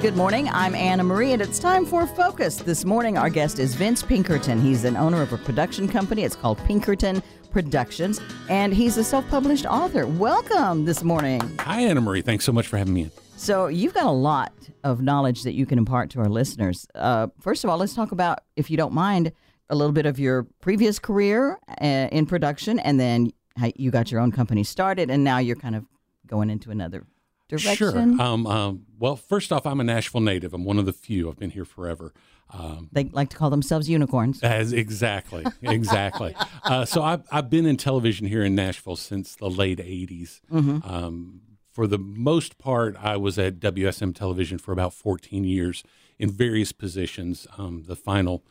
Good 0.00 0.16
morning. 0.16 0.48
I'm 0.50 0.76
Anna 0.76 1.02
Marie, 1.02 1.32
and 1.32 1.42
it's 1.42 1.58
time 1.58 1.84
for 1.84 2.06
Focus. 2.06 2.58
This 2.58 2.84
morning, 2.84 3.18
our 3.18 3.28
guest 3.28 3.58
is 3.58 3.74
Vince 3.74 4.00
Pinkerton. 4.00 4.60
He's 4.60 4.84
an 4.84 4.96
owner 4.96 5.20
of 5.22 5.32
a 5.32 5.38
production 5.38 5.88
company. 5.88 6.22
It's 6.22 6.36
called 6.36 6.56
Pinkerton 6.66 7.20
Productions, 7.50 8.20
and 8.48 8.72
he's 8.72 8.96
a 8.96 9.02
self 9.02 9.28
published 9.28 9.66
author. 9.66 10.06
Welcome 10.06 10.84
this 10.84 11.02
morning. 11.02 11.40
Hi, 11.58 11.80
Anna 11.80 12.00
Marie. 12.00 12.22
Thanks 12.22 12.44
so 12.44 12.52
much 12.52 12.68
for 12.68 12.78
having 12.78 12.94
me 12.94 13.02
in. 13.02 13.10
So, 13.36 13.66
you've 13.66 13.92
got 13.92 14.06
a 14.06 14.12
lot 14.12 14.52
of 14.84 15.02
knowledge 15.02 15.42
that 15.42 15.54
you 15.54 15.66
can 15.66 15.78
impart 15.78 16.10
to 16.10 16.20
our 16.20 16.28
listeners. 16.28 16.86
Uh, 16.94 17.26
first 17.40 17.64
of 17.64 17.70
all, 17.70 17.76
let's 17.76 17.94
talk 17.94 18.12
about, 18.12 18.38
if 18.54 18.70
you 18.70 18.76
don't 18.76 18.94
mind, 18.94 19.32
a 19.68 19.74
little 19.74 19.92
bit 19.92 20.06
of 20.06 20.20
your 20.20 20.44
previous 20.60 21.00
career 21.00 21.58
uh, 21.82 22.08
in 22.12 22.24
production, 22.24 22.78
and 22.78 23.00
then 23.00 23.32
how 23.56 23.72
you 23.74 23.90
got 23.90 24.12
your 24.12 24.20
own 24.20 24.30
company 24.30 24.62
started, 24.62 25.10
and 25.10 25.24
now 25.24 25.38
you're 25.38 25.56
kind 25.56 25.74
of 25.74 25.84
going 26.24 26.50
into 26.50 26.70
another 26.70 27.04
direction. 27.48 27.76
Sure. 27.76 27.98
Um, 27.98 28.46
um, 28.46 28.86
well, 28.98 29.16
first 29.16 29.52
off, 29.52 29.66
I'm 29.66 29.80
a 29.80 29.84
Nashville 29.84 30.20
native. 30.20 30.54
I'm 30.54 30.64
one 30.64 30.78
of 30.78 30.86
the 30.86 30.92
few. 30.92 31.28
I've 31.28 31.38
been 31.38 31.50
here 31.50 31.64
forever. 31.64 32.12
Um, 32.50 32.88
they 32.92 33.04
like 33.04 33.28
to 33.30 33.36
call 33.36 33.50
themselves 33.50 33.88
unicorns. 33.88 34.42
As 34.42 34.72
exactly, 34.72 35.44
exactly. 35.62 36.34
uh, 36.64 36.84
so 36.84 37.02
I've 37.02 37.22
I've 37.30 37.50
been 37.50 37.66
in 37.66 37.76
television 37.76 38.26
here 38.26 38.42
in 38.42 38.54
Nashville 38.54 38.96
since 38.96 39.36
the 39.36 39.50
late 39.50 39.78
'80s. 39.78 40.40
Mm-hmm. 40.50 40.88
Um, 40.88 41.40
for 41.70 41.86
the 41.86 41.98
most 41.98 42.58
part, 42.58 42.96
I 42.98 43.16
was 43.16 43.38
at 43.38 43.60
WSM 43.60 44.14
Television 44.14 44.58
for 44.58 44.72
about 44.72 44.92
14 44.92 45.44
years 45.44 45.84
in 46.18 46.28
various 46.30 46.72
positions. 46.72 47.46
Um, 47.56 47.84
the 47.86 47.94
final 47.94 48.44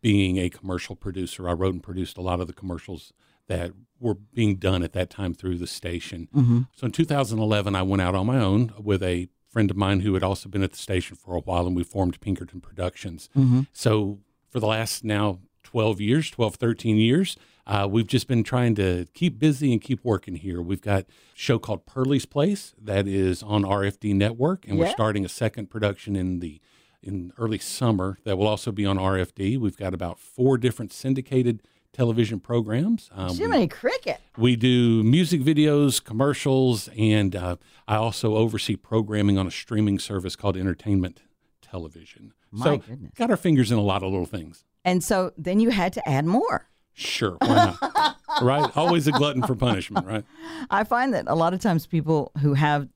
being 0.00 0.38
a 0.38 0.50
commercial 0.50 0.96
producer. 0.96 1.48
I 1.48 1.52
wrote 1.52 1.74
and 1.74 1.82
produced 1.82 2.18
a 2.18 2.22
lot 2.22 2.40
of 2.40 2.48
the 2.48 2.52
commercials 2.52 3.12
that 3.48 3.72
were 4.00 4.14
being 4.14 4.56
done 4.56 4.82
at 4.82 4.92
that 4.92 5.10
time 5.10 5.32
through 5.34 5.58
the 5.58 5.66
station. 5.66 6.28
Mm-hmm. 6.34 6.60
So 6.74 6.86
in 6.86 6.92
2011, 6.92 7.74
I 7.74 7.82
went 7.82 8.02
out 8.02 8.14
on 8.14 8.26
my 8.26 8.38
own 8.38 8.72
with 8.78 9.02
a 9.02 9.28
friend 9.48 9.70
of 9.70 9.76
mine 9.76 10.00
who 10.00 10.14
had 10.14 10.22
also 10.22 10.48
been 10.48 10.62
at 10.62 10.72
the 10.72 10.78
station 10.78 11.16
for 11.16 11.36
a 11.36 11.40
while, 11.40 11.66
and 11.66 11.76
we 11.76 11.84
formed 11.84 12.20
Pinkerton 12.20 12.60
Productions. 12.60 13.28
Mm-hmm. 13.36 13.62
So 13.72 14.18
for 14.50 14.60
the 14.60 14.66
last 14.66 15.04
now 15.04 15.40
12 15.62 16.00
years, 16.00 16.30
12, 16.30 16.56
13 16.56 16.96
years, 16.96 17.36
uh, 17.66 17.86
we've 17.88 18.06
just 18.08 18.26
been 18.26 18.42
trying 18.42 18.74
to 18.74 19.06
keep 19.14 19.38
busy 19.38 19.72
and 19.72 19.80
keep 19.80 20.02
working 20.02 20.34
here. 20.36 20.60
We've 20.60 20.80
got 20.80 21.02
a 21.02 21.06
show 21.34 21.58
called 21.58 21.86
Pearlie's 21.86 22.26
Place 22.26 22.74
that 22.82 23.06
is 23.06 23.42
on 23.42 23.62
RFD 23.62 24.14
Network, 24.14 24.66
and 24.66 24.76
Yeah. 24.78 24.86
we're 24.86 24.90
starting 24.90 25.24
a 25.24 25.28
second 25.28 25.70
production 25.70 26.16
in 26.16 26.40
the 26.40 26.60
in 27.02 27.32
early 27.36 27.58
summer 27.58 28.18
that 28.22 28.38
will 28.38 28.46
also 28.46 28.70
be 28.70 28.86
on 28.86 28.96
RFD. 28.96 29.58
We've 29.58 29.76
got 29.76 29.92
about 29.92 30.20
four 30.20 30.56
different 30.56 30.92
syndicated 30.92 31.60
television 31.92 32.40
programs. 32.40 33.10
Um, 33.14 33.28
we- 33.28 33.36
Jiminy 33.36 33.68
Cricket. 33.68 34.20
we 34.36 34.56
do 34.56 35.02
music 35.02 35.40
videos, 35.42 36.02
commercials, 36.02 36.88
and 36.96 37.36
uh, 37.36 37.56
I 37.86 37.96
also 37.96 38.36
oversee 38.36 38.76
programming 38.76 39.38
on 39.38 39.46
a 39.46 39.50
streaming 39.50 39.98
service 39.98 40.36
called 40.36 40.56
Entertainment 40.56 41.22
Television. 41.60 42.32
My 42.50 42.64
so, 42.64 42.76
goodness. 42.78 43.12
got 43.16 43.30
our 43.30 43.36
fingers 43.36 43.70
in 43.72 43.78
a 43.78 43.82
lot 43.82 44.02
of 44.02 44.10
little 44.10 44.26
things. 44.26 44.64
And 44.84 45.02
so 45.02 45.32
then 45.36 45.60
you 45.60 45.70
had 45.70 45.92
to 45.94 46.08
add 46.08 46.24
more. 46.24 46.68
Sure, 46.94 47.36
why 47.40 47.76
not? 47.80 48.16
right? 48.42 48.76
Always 48.76 49.06
a 49.06 49.12
glutton 49.12 49.42
for 49.42 49.54
punishment, 49.54 50.06
right? 50.06 50.24
I 50.70 50.84
find 50.84 51.14
that 51.14 51.24
a 51.28 51.34
lot 51.34 51.54
of 51.54 51.60
times 51.60 51.86
people 51.86 52.32
who 52.42 52.52
have 52.54 52.88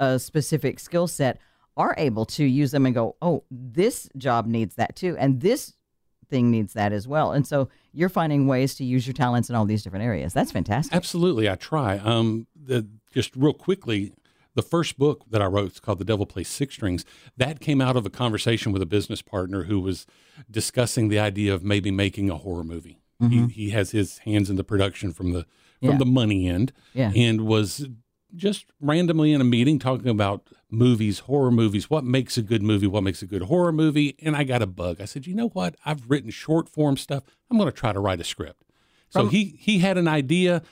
a 0.00 0.18
specific 0.18 0.78
skill 0.80 1.06
set 1.06 1.38
are 1.76 1.94
able 1.98 2.24
to 2.24 2.44
use 2.44 2.70
them 2.70 2.86
and 2.86 2.94
go, 2.94 3.16
oh, 3.20 3.44
this 3.50 4.08
job 4.16 4.46
needs 4.46 4.76
that 4.76 4.96
too. 4.96 5.16
And 5.18 5.40
this 5.42 5.74
thing 6.28 6.50
needs 6.50 6.72
that 6.74 6.92
as 6.92 7.06
well. 7.08 7.32
And 7.32 7.46
so 7.46 7.68
you're 7.92 8.08
finding 8.08 8.46
ways 8.46 8.74
to 8.76 8.84
use 8.84 9.06
your 9.06 9.14
talents 9.14 9.48
in 9.50 9.56
all 9.56 9.64
these 9.64 9.82
different 9.82 10.04
areas. 10.04 10.32
That's 10.32 10.52
fantastic. 10.52 10.94
Absolutely, 10.94 11.48
I 11.48 11.54
try. 11.56 11.98
Um, 11.98 12.46
the, 12.54 12.86
just 13.12 13.34
real 13.36 13.52
quickly, 13.54 14.12
the 14.54 14.62
first 14.62 14.98
book 14.98 15.24
that 15.30 15.42
I 15.42 15.46
wrote 15.46 15.72
is 15.72 15.80
called 15.80 15.98
"The 15.98 16.04
Devil 16.04 16.26
Plays 16.26 16.48
Six 16.48 16.74
Strings." 16.74 17.04
That 17.36 17.60
came 17.60 17.80
out 17.80 17.96
of 17.96 18.06
a 18.06 18.10
conversation 18.10 18.72
with 18.72 18.80
a 18.82 18.86
business 18.86 19.20
partner 19.22 19.64
who 19.64 19.80
was 19.80 20.06
discussing 20.50 21.08
the 21.08 21.18
idea 21.18 21.52
of 21.54 21.62
maybe 21.62 21.90
making 21.90 22.30
a 22.30 22.36
horror 22.36 22.64
movie. 22.64 23.00
He, 23.30 23.46
he 23.46 23.70
has 23.70 23.92
his 23.92 24.18
hands 24.18 24.50
in 24.50 24.56
the 24.56 24.64
production 24.64 25.10
from 25.12 25.32
the 25.32 25.46
from 25.80 25.90
Yeah. 25.92 25.96
the 25.98 26.04
money 26.06 26.46
end, 26.48 26.72
Yeah. 26.94 27.12
and 27.16 27.46
was 27.46 27.86
just 28.34 28.66
randomly 28.80 29.32
in 29.32 29.40
a 29.40 29.44
meeting 29.44 29.78
talking 29.78 30.08
about 30.08 30.48
movies, 30.70 31.20
horror 31.20 31.50
movies, 31.50 31.88
what 31.88 32.04
makes 32.04 32.36
a 32.36 32.42
good 32.42 32.62
movie, 32.62 32.86
what 32.86 33.02
makes 33.02 33.22
a 33.22 33.26
good 33.26 33.42
horror 33.42 33.72
movie. 33.72 34.16
And 34.20 34.36
I 34.36 34.44
got 34.44 34.62
a 34.62 34.66
bug. 34.66 35.00
I 35.00 35.04
said, 35.04 35.26
you 35.26 35.34
know 35.34 35.48
what? 35.48 35.76
I've 35.84 36.10
written 36.10 36.30
short 36.30 36.68
form 36.68 36.96
stuff. 36.96 37.22
I'm 37.50 37.56
going 37.56 37.70
to 37.70 37.76
try 37.76 37.92
to 37.92 38.00
write 38.00 38.20
a 38.20 38.24
script. 38.24 38.64
So 39.10 39.20
From- 39.20 39.30
he 39.30 39.56
he 39.58 39.78
had 39.78 39.96
an 39.96 40.08
idea. 40.08 40.62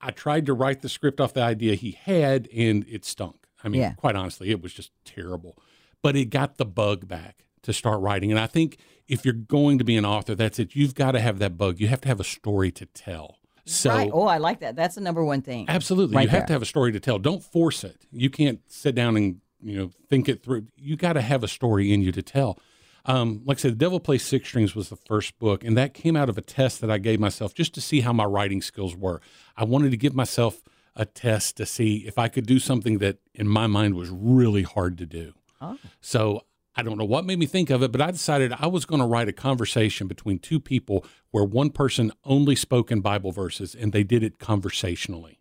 I 0.00 0.10
tried 0.10 0.46
to 0.46 0.52
write 0.52 0.82
the 0.82 0.88
script 0.88 1.20
off 1.20 1.32
the 1.32 1.42
idea 1.42 1.74
he 1.74 1.92
had, 1.92 2.48
and 2.54 2.84
it 2.88 3.04
stunk. 3.04 3.46
I 3.64 3.68
mean, 3.68 3.80
Yeah. 3.80 3.92
quite 3.94 4.14
honestly, 4.16 4.50
it 4.50 4.60
was 4.60 4.74
just 4.74 4.90
terrible. 5.04 5.56
But 6.02 6.16
it 6.16 6.26
got 6.26 6.58
the 6.58 6.66
bug 6.66 7.08
back 7.08 7.46
to 7.62 7.72
start 7.72 8.00
writing. 8.00 8.30
And 8.30 8.38
I 8.38 8.46
think 8.46 8.78
if 9.08 9.24
you're 9.24 9.32
going 9.34 9.78
to 9.78 9.84
be 9.84 9.96
an 9.96 10.04
author, 10.04 10.34
that's 10.34 10.58
it. 10.58 10.76
You've 10.76 10.94
got 10.94 11.12
to 11.12 11.20
have 11.20 11.38
that 11.38 11.56
bug. 11.56 11.80
You 11.80 11.88
have 11.88 12.00
to 12.02 12.08
have 12.08 12.20
a 12.20 12.24
story 12.24 12.70
to 12.72 12.86
tell. 12.86 13.38
So 13.66 13.90
right. 13.90 14.10
Oh, 14.12 14.26
I 14.26 14.38
like 14.38 14.60
that. 14.60 14.76
That's 14.76 14.94
the 14.94 15.00
number 15.00 15.24
one 15.24 15.42
thing. 15.42 15.66
Absolutely. 15.68 16.16
Right 16.16 16.22
you 16.22 16.28
have 16.28 16.40
there. 16.42 16.46
to 16.46 16.52
have 16.54 16.62
a 16.62 16.66
story 16.66 16.92
to 16.92 17.00
tell. 17.00 17.18
Don't 17.18 17.42
force 17.42 17.84
it. 17.84 18.06
You 18.12 18.30
can't 18.30 18.60
sit 18.68 18.94
down 18.94 19.16
and, 19.16 19.40
you 19.60 19.76
know, 19.76 19.90
think 20.08 20.28
it 20.28 20.42
through. 20.42 20.66
You 20.76 20.96
got 20.96 21.14
to 21.14 21.20
have 21.20 21.42
a 21.42 21.48
story 21.48 21.92
in 21.92 22.00
you 22.00 22.12
to 22.12 22.22
tell. 22.22 22.58
Um, 23.06 23.42
like 23.44 23.58
I 23.58 23.60
said, 23.60 23.72
The 23.72 23.76
Devil 23.76 24.00
Plays 24.00 24.24
Six 24.24 24.48
Strings 24.48 24.74
was 24.74 24.88
the 24.88 24.96
first 24.96 25.38
book, 25.38 25.62
and 25.62 25.76
that 25.76 25.94
came 25.94 26.16
out 26.16 26.28
of 26.28 26.36
a 26.36 26.40
test 26.40 26.80
that 26.80 26.90
I 26.90 26.98
gave 26.98 27.20
myself 27.20 27.54
just 27.54 27.72
to 27.74 27.80
see 27.80 28.00
how 28.00 28.12
my 28.12 28.24
writing 28.24 28.60
skills 28.60 28.96
were. 28.96 29.20
I 29.56 29.64
wanted 29.64 29.90
to 29.92 29.96
give 29.96 30.14
myself 30.14 30.62
a 30.96 31.04
test 31.04 31.56
to 31.58 31.66
see 31.66 31.98
if 32.06 32.18
I 32.18 32.28
could 32.28 32.46
do 32.46 32.58
something 32.58 32.98
that 32.98 33.18
in 33.34 33.46
my 33.46 33.66
mind 33.66 33.94
was 33.94 34.10
really 34.10 34.62
hard 34.62 34.98
to 34.98 35.06
do. 35.06 35.34
Oh. 35.60 35.78
So 36.00 36.42
I 36.76 36.82
don't 36.82 36.98
know 36.98 37.04
what 37.04 37.24
made 37.24 37.38
me 37.38 37.46
think 37.46 37.70
of 37.70 37.82
it, 37.82 37.90
but 37.90 38.02
I 38.02 38.10
decided 38.10 38.52
I 38.52 38.66
was 38.66 38.84
going 38.84 39.00
to 39.00 39.06
write 39.06 39.28
a 39.28 39.32
conversation 39.32 40.06
between 40.06 40.38
two 40.38 40.60
people 40.60 41.04
where 41.30 41.44
one 41.44 41.70
person 41.70 42.12
only 42.24 42.54
spoke 42.54 42.92
in 42.92 43.00
Bible 43.00 43.32
verses 43.32 43.74
and 43.74 43.92
they 43.92 44.04
did 44.04 44.22
it 44.22 44.38
conversationally, 44.38 45.40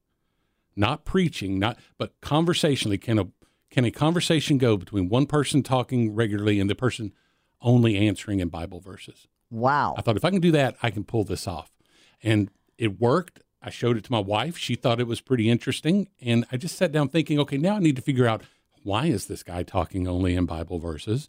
not 0.76 1.04
preaching, 1.04 1.60
not 1.60 1.78
but 1.98 2.14
conversationally. 2.22 2.98
Can 2.98 3.20
a 3.20 3.28
can 3.70 3.84
a 3.84 3.92
conversation 3.92 4.58
go 4.58 4.78
between 4.78 5.10
one 5.10 5.26
person 5.26 5.62
talking 5.62 6.16
regularly 6.16 6.62
and 6.62 6.70
the 6.70 6.76
person 6.76 7.12
only 7.62 7.98
answering 7.98 8.40
in 8.40 8.48
Bible 8.48 8.80
verses? 8.80 9.28
Wow. 9.52 9.96
I 9.98 10.02
thought 10.02 10.16
if 10.16 10.24
I 10.24 10.30
can 10.30 10.40
do 10.40 10.52
that, 10.52 10.78
I 10.82 10.90
can 10.90 11.04
pull 11.04 11.26
this 11.26 11.48
off, 11.48 11.72
and 12.24 12.50
it 12.78 13.00
worked. 13.02 13.42
I 13.62 13.72
showed 13.72 13.98
it 13.98 14.04
to 14.06 14.12
my 14.12 14.20
wife. 14.20 14.58
She 14.58 14.76
thought 14.76 15.00
it 15.00 15.08
was 15.08 15.22
pretty 15.22 15.50
interesting, 15.50 16.08
and 16.22 16.46
I 16.52 16.58
just 16.58 16.78
sat 16.78 16.92
down 16.92 17.10
thinking, 17.10 17.40
okay, 17.40 17.58
now 17.58 17.76
I 17.76 17.80
need 17.80 17.96
to 17.96 18.02
figure 18.02 18.28
out 18.28 18.44
why 18.86 19.08
is 19.08 19.26
this 19.26 19.44
guy 19.44 19.64
talking 19.64 20.08
only 20.08 20.36
in 20.36 20.46
Bible 20.46 20.80
verses, 20.80 21.28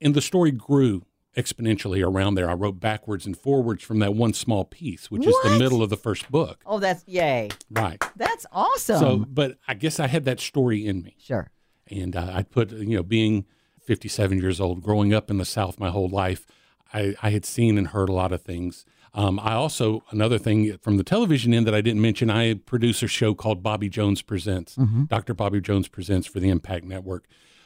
and 0.00 0.14
the 0.14 0.20
story 0.20 0.50
grew 0.50 1.06
exponentially 1.36 2.06
around 2.06 2.34
there. 2.34 2.48
I 2.48 2.54
wrote 2.54 2.80
backwards 2.80 3.26
and 3.26 3.36
forwards 3.36 3.82
from 3.82 3.98
that 4.00 4.14
one 4.14 4.32
small 4.32 4.64
piece, 4.64 5.10
which 5.10 5.26
is 5.26 5.34
the 5.42 5.58
middle 5.58 5.82
of 5.82 5.90
the 5.90 5.96
first 5.96 6.30
book. 6.30 6.62
Oh, 6.66 6.78
that's 6.78 7.02
yay. 7.06 7.50
Right. 7.70 8.02
That's 8.16 8.46
awesome. 8.52 8.98
So, 8.98 9.16
but 9.18 9.58
I 9.66 9.74
guess 9.74 10.00
I 10.00 10.06
had 10.06 10.24
that 10.24 10.40
story 10.40 10.86
in 10.86 11.02
me 11.02 11.16
sure. 11.18 11.50
and 11.88 12.14
uh, 12.14 12.30
I 12.32 12.42
put 12.42 12.72
you 12.72 12.96
know 12.96 13.02
being 13.02 13.46
57 13.82 14.38
years 14.38 14.60
old, 14.60 14.82
growing 14.82 15.14
up 15.14 15.30
in 15.30 15.38
the 15.38 15.44
South 15.44 15.78
my 15.78 15.90
whole 15.90 16.08
life, 16.08 16.46
I, 16.92 17.14
I 17.22 17.30
had 17.30 17.44
seen 17.44 17.78
and 17.78 17.88
heard 17.88 18.08
a 18.08 18.12
lot 18.12 18.32
of 18.32 18.42
things. 18.42 18.84
Um, 19.16 19.40
I 19.40 19.54
also 19.54 20.04
another 20.10 20.38
thing 20.38 20.76
from 20.78 20.98
the 20.98 21.02
television 21.02 21.54
end 21.54 21.66
that 21.66 21.74
I 21.74 21.80
didn't 21.80 22.02
mention, 22.02 22.30
I 22.30 22.54
produce 22.54 23.02
a 23.02 23.08
show 23.08 23.34
called 23.34 23.62
Bobby 23.62 23.88
Jones 23.88 24.20
Presents. 24.20 24.76
Dr. 25.06 25.32
Bobby 25.32 25.60
Jones 25.60 25.88
Presents 25.88 26.26
for 26.26 26.38
the 26.38 26.50
Impact 26.50 26.84
Network. 26.84 27.24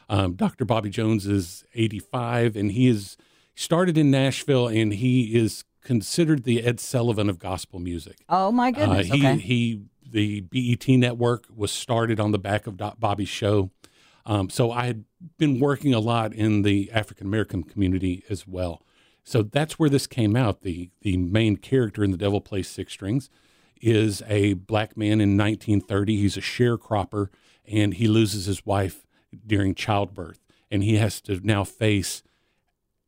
Um, 0.08 0.34
Dr. 0.34 0.64
Bobby 0.64 0.90
Jones 0.90 1.26
is 1.26 1.64
85, 1.74 2.56
and 2.56 2.72
he 2.72 2.88
is 2.88 3.16
started 3.54 3.98
in 3.98 4.10
Nashville, 4.10 4.68
and 4.68 4.92
he 4.94 5.36
is 5.36 5.64
considered 5.82 6.44
the 6.44 6.62
Ed 6.62 6.78
Sullivan 6.78 7.28
of 7.28 7.38
gospel 7.38 7.80
music. 7.80 8.18
Oh 8.28 8.52
my 8.52 8.70
goodness. 8.70 9.10
Uh, 9.10 9.14
he 9.14 9.26
okay. 9.26 9.38
he 9.38 9.82
the 10.08 10.40
BET 10.40 10.88
network 10.88 11.46
was 11.54 11.70
started 11.70 12.20
on 12.20 12.32
the 12.32 12.38
back 12.38 12.66
of 12.66 12.76
Doc 12.76 12.98
Bobby's 12.98 13.28
show. 13.28 13.70
Um, 14.26 14.50
so 14.50 14.70
I 14.70 14.86
had 14.86 15.04
been 15.38 15.60
working 15.60 15.94
a 15.94 16.00
lot 16.00 16.32
in 16.32 16.62
the 16.62 16.90
African 16.92 17.26
American 17.26 17.62
community 17.64 18.24
as 18.28 18.46
well. 18.46 18.82
So 19.24 19.42
that's 19.42 19.78
where 19.78 19.90
this 19.90 20.06
came 20.06 20.36
out. 20.36 20.62
The 20.62 20.90
the 21.02 21.16
main 21.16 21.56
character 21.56 22.02
in 22.02 22.10
The 22.10 22.16
Devil 22.16 22.40
Plays 22.40 22.68
Six 22.68 22.92
Strings 22.92 23.30
is 23.80 24.22
a 24.26 24.54
black 24.54 24.96
man 24.96 25.20
in 25.20 25.36
1930. 25.36 26.16
He's 26.16 26.36
a 26.36 26.40
sharecropper 26.40 27.28
and 27.66 27.94
he 27.94 28.08
loses 28.08 28.46
his 28.46 28.66
wife 28.66 29.06
during 29.46 29.74
childbirth. 29.74 30.40
And 30.70 30.82
he 30.84 30.96
has 30.96 31.20
to 31.22 31.40
now 31.42 31.64
face 31.64 32.22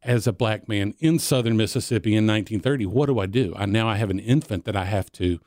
as 0.03 0.26
a 0.26 0.32
black 0.32 0.69
man 0.69 0.94
in 0.99 1.19
southern 1.19 1.56
Mississippi 1.56 2.11
in 2.11 2.26
1930, 2.26 2.87
what 2.87 3.06
do 3.06 3.19
I 3.19 3.26
do? 3.26 3.55
I 3.56 3.67
now 3.67 3.88
I 3.88 3.97
have 3.97 4.11
an 4.11 4.19
infant 4.19 4.65
that 4.65 4.76
I 4.76 4.85
have 4.85 5.12
to 5.12 5.41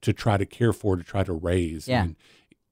to 0.00 0.12
try 0.12 0.36
to 0.36 0.46
care 0.46 0.72
for, 0.72 0.96
to 0.96 1.02
try 1.02 1.24
to 1.24 1.32
raise. 1.32 1.88
Yeah. 1.88 2.04
And 2.04 2.16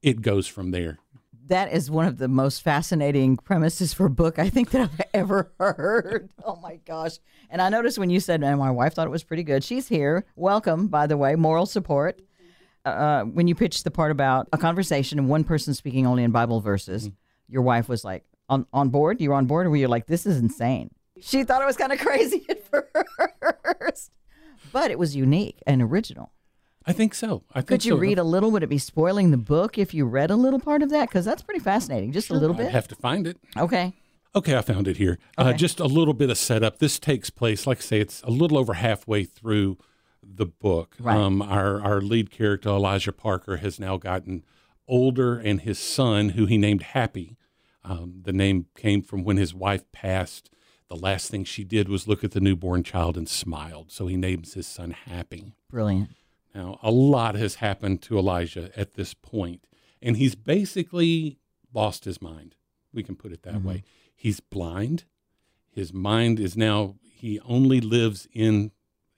it 0.00 0.22
goes 0.22 0.46
from 0.46 0.70
there. 0.70 0.98
That 1.48 1.72
is 1.72 1.90
one 1.90 2.06
of 2.06 2.18
the 2.18 2.28
most 2.28 2.62
fascinating 2.62 3.36
premises 3.36 3.92
for 3.92 4.06
a 4.06 4.10
book 4.10 4.38
I 4.38 4.48
think 4.48 4.70
that 4.70 4.82
I've 4.82 5.00
ever 5.14 5.52
heard. 5.58 6.30
Oh 6.44 6.56
my 6.56 6.76
gosh. 6.84 7.18
And 7.50 7.62
I 7.62 7.68
noticed 7.68 7.98
when 7.98 8.10
you 8.10 8.20
said, 8.20 8.42
and 8.42 8.58
my 8.58 8.70
wife 8.70 8.94
thought 8.94 9.06
it 9.06 9.10
was 9.10 9.24
pretty 9.24 9.44
good. 9.44 9.62
She's 9.62 9.88
here. 9.88 10.24
Welcome, 10.34 10.88
by 10.88 11.06
the 11.06 11.16
way, 11.16 11.36
moral 11.36 11.66
support. 11.66 12.20
Uh, 12.84 13.24
when 13.24 13.48
you 13.48 13.54
pitched 13.54 13.84
the 13.84 13.90
part 13.90 14.12
about 14.12 14.48
a 14.52 14.58
conversation 14.58 15.18
and 15.18 15.28
one 15.28 15.44
person 15.44 15.74
speaking 15.74 16.06
only 16.06 16.22
in 16.22 16.30
Bible 16.30 16.60
verses, 16.60 17.10
your 17.48 17.62
wife 17.62 17.88
was 17.88 18.04
like, 18.04 18.24
on, 18.48 18.66
on 18.72 18.90
board? 18.90 19.20
You 19.20 19.30
were 19.30 19.34
on 19.34 19.46
board, 19.46 19.66
or 19.66 19.70
were 19.70 19.76
you 19.76 19.88
like, 19.88 20.06
this 20.06 20.24
is 20.24 20.38
insane? 20.38 20.90
She 21.20 21.42
thought 21.44 21.62
it 21.62 21.66
was 21.66 21.76
kind 21.76 21.92
of 21.92 21.98
crazy 22.00 22.46
at 22.48 22.64
first, 22.68 24.12
but 24.72 24.90
it 24.90 24.98
was 24.98 25.16
unique 25.16 25.60
and 25.66 25.82
original. 25.82 26.32
I 26.86 26.92
think 26.92 27.14
so. 27.14 27.42
I 27.50 27.60
think 27.60 27.68
Could 27.68 27.84
you 27.84 27.94
so. 27.94 27.98
read 27.98 28.18
a 28.18 28.24
little? 28.24 28.50
Would 28.52 28.62
it 28.62 28.68
be 28.68 28.78
spoiling 28.78 29.32
the 29.32 29.36
book 29.36 29.76
if 29.76 29.92
you 29.92 30.06
read 30.06 30.30
a 30.30 30.36
little 30.36 30.60
part 30.60 30.82
of 30.82 30.90
that? 30.90 31.08
Because 31.08 31.24
that's 31.24 31.42
pretty 31.42 31.60
fascinating. 31.60 32.12
Just 32.12 32.30
a 32.30 32.34
little 32.34 32.54
bit. 32.54 32.66
I'd 32.66 32.72
have 32.72 32.88
to 32.88 32.94
find 32.94 33.26
it. 33.26 33.38
Okay. 33.56 33.92
Okay, 34.36 34.56
I 34.56 34.60
found 34.60 34.86
it 34.86 34.98
here. 34.98 35.18
Uh, 35.38 35.52
just 35.54 35.80
a 35.80 35.86
little 35.86 36.14
bit 36.14 36.30
of 36.30 36.36
setup. 36.36 36.78
This 36.78 36.98
takes 36.98 37.30
place, 37.30 37.66
like 37.66 37.78
I 37.78 37.80
say, 37.80 38.00
it's 38.00 38.22
a 38.22 38.30
little 38.30 38.58
over 38.58 38.74
halfway 38.74 39.24
through 39.24 39.78
the 40.22 40.46
book. 40.46 40.94
Right. 41.00 41.16
Um, 41.16 41.40
our 41.40 41.80
our 41.82 42.00
lead 42.00 42.30
character 42.30 42.68
Elijah 42.68 43.12
Parker 43.12 43.56
has 43.56 43.80
now 43.80 43.96
gotten 43.96 44.44
older, 44.86 45.38
and 45.38 45.62
his 45.62 45.78
son, 45.78 46.30
who 46.30 46.46
he 46.46 46.58
named 46.58 46.82
Happy, 46.82 47.36
um, 47.82 48.20
the 48.22 48.32
name 48.32 48.66
came 48.76 49.02
from 49.02 49.24
when 49.24 49.38
his 49.38 49.54
wife 49.54 49.90
passed. 49.90 50.50
The 50.88 50.96
last 50.96 51.30
thing 51.30 51.44
she 51.44 51.64
did 51.64 51.88
was 51.88 52.06
look 52.06 52.22
at 52.22 52.30
the 52.30 52.40
newborn 52.40 52.84
child 52.84 53.16
and 53.16 53.28
smiled. 53.28 53.90
So 53.90 54.06
he 54.06 54.16
names 54.16 54.54
his 54.54 54.66
son 54.68 54.92
Happy. 54.92 55.54
Brilliant. 55.68 56.10
Now, 56.56 56.78
a 56.82 56.90
lot 56.90 57.34
has 57.34 57.56
happened 57.56 58.00
to 58.02 58.18
Elijah 58.18 58.70
at 58.78 58.94
this 58.94 59.12
point, 59.12 59.66
and 60.00 60.16
he's 60.16 60.34
basically 60.34 61.38
lost 61.74 62.06
his 62.06 62.22
mind. 62.22 62.54
We 62.94 63.02
can 63.02 63.14
put 63.14 63.30
it 63.30 63.42
that 63.42 63.62
way. 63.62 63.84
He's 64.14 64.40
blind. 64.40 65.04
His 65.70 65.92
mind 65.92 66.40
is 66.40 66.56
now, 66.56 66.94
he 67.02 67.38
only 67.40 67.82
lives 67.82 68.26
in 68.32 68.70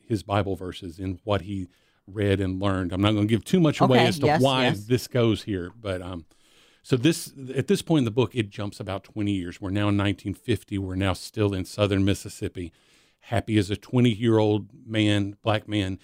his 0.04 0.24
Bible 0.24 0.56
verses, 0.56 0.98
in 0.98 1.20
what 1.22 1.42
he 1.42 1.68
read 2.08 2.40
and 2.40 2.60
learned. 2.60 2.92
I'm 2.92 3.00
not 3.00 3.12
going 3.12 3.28
to 3.28 3.32
give 3.32 3.44
too 3.44 3.60
much 3.60 3.80
away 3.80 3.98
Okay, 3.98 4.08
as 4.08 4.18
to 4.18 4.26
yes, 4.26 4.42
why 4.42 4.64
yes. 4.64 4.84
this 4.86 5.06
goes 5.06 5.44
here, 5.44 5.70
but 5.80 6.02
um, 6.02 6.24
so 6.82 6.96
this 6.96 7.32
at 7.54 7.68
this 7.68 7.82
point 7.82 8.00
in 8.00 8.04
the 8.04 8.10
book, 8.10 8.34
it 8.34 8.50
jumps 8.50 8.80
about 8.80 9.04
20 9.04 9.30
years. 9.30 9.60
We're 9.60 9.70
now 9.70 9.90
in 9.90 9.98
1950. 9.98 10.78
We're 10.78 10.96
now 10.96 11.12
still 11.12 11.54
in 11.54 11.64
southern 11.64 12.04
Mississippi. 12.04 12.72
Happy 13.20 13.58
as 13.58 13.70
a 13.70 13.76
20 13.76 14.10
year 14.10 14.38
old 14.38 14.70
man, 14.86 15.36
black 15.42 15.68
man. 15.68 15.98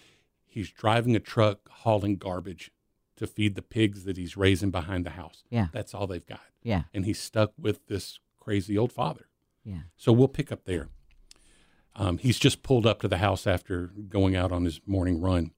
He's 0.54 0.70
driving 0.70 1.16
a 1.16 1.20
truck 1.20 1.68
hauling 1.68 2.16
garbage 2.16 2.70
to 3.16 3.26
feed 3.26 3.56
the 3.56 3.62
pigs 3.62 4.04
that 4.04 4.16
he's 4.16 4.36
raising 4.36 4.70
behind 4.70 5.04
the 5.04 5.10
house. 5.10 5.42
Yeah. 5.50 5.66
That's 5.72 5.92
all 5.92 6.06
they've 6.06 6.24
got. 6.24 6.42
Yeah. 6.62 6.84
And 6.94 7.04
he's 7.04 7.18
stuck 7.18 7.50
with 7.58 7.88
this 7.88 8.20
crazy 8.38 8.78
old 8.78 8.92
father. 8.92 9.26
Yeah. 9.64 9.80
So 9.96 10.12
we'll 10.12 10.28
pick 10.28 10.52
up 10.52 10.64
there. 10.64 10.90
Um, 11.96 12.18
he's 12.18 12.38
just 12.38 12.62
pulled 12.62 12.86
up 12.86 13.00
to 13.00 13.08
the 13.08 13.16
house 13.16 13.48
after 13.48 13.88
going 14.08 14.36
out 14.36 14.52
on 14.52 14.64
his 14.64 14.80
morning 14.86 15.20
run. 15.20 15.50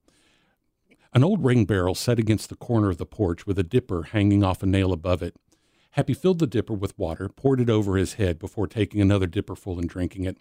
An 1.13 1.23
old 1.23 1.45
ring 1.45 1.65
barrel 1.65 1.93
set 1.93 2.17
against 2.17 2.49
the 2.49 2.55
corner 2.55 2.89
of 2.89 2.97
the 2.97 3.05
porch 3.05 3.45
with 3.45 3.59
a 3.59 3.63
dipper 3.63 4.01
hanging 4.01 4.43
off 4.43 4.63
a 4.63 4.65
nail 4.65 4.91
above 4.91 5.21
it. 5.21 5.35
Happy 5.91 6.15
filled 6.15 6.39
the 6.39 6.47
dipper 6.47 6.73
with 6.73 6.97
water, 6.97 7.29
poured 7.29 7.59
it 7.59 7.69
over 7.69 7.97
his 7.97 8.15
head 8.15 8.39
before 8.39 8.65
taking 8.65 8.99
another 8.99 9.27
dipperful 9.27 9.77
and 9.77 9.87
drinking 9.87 10.25
it. 10.25 10.37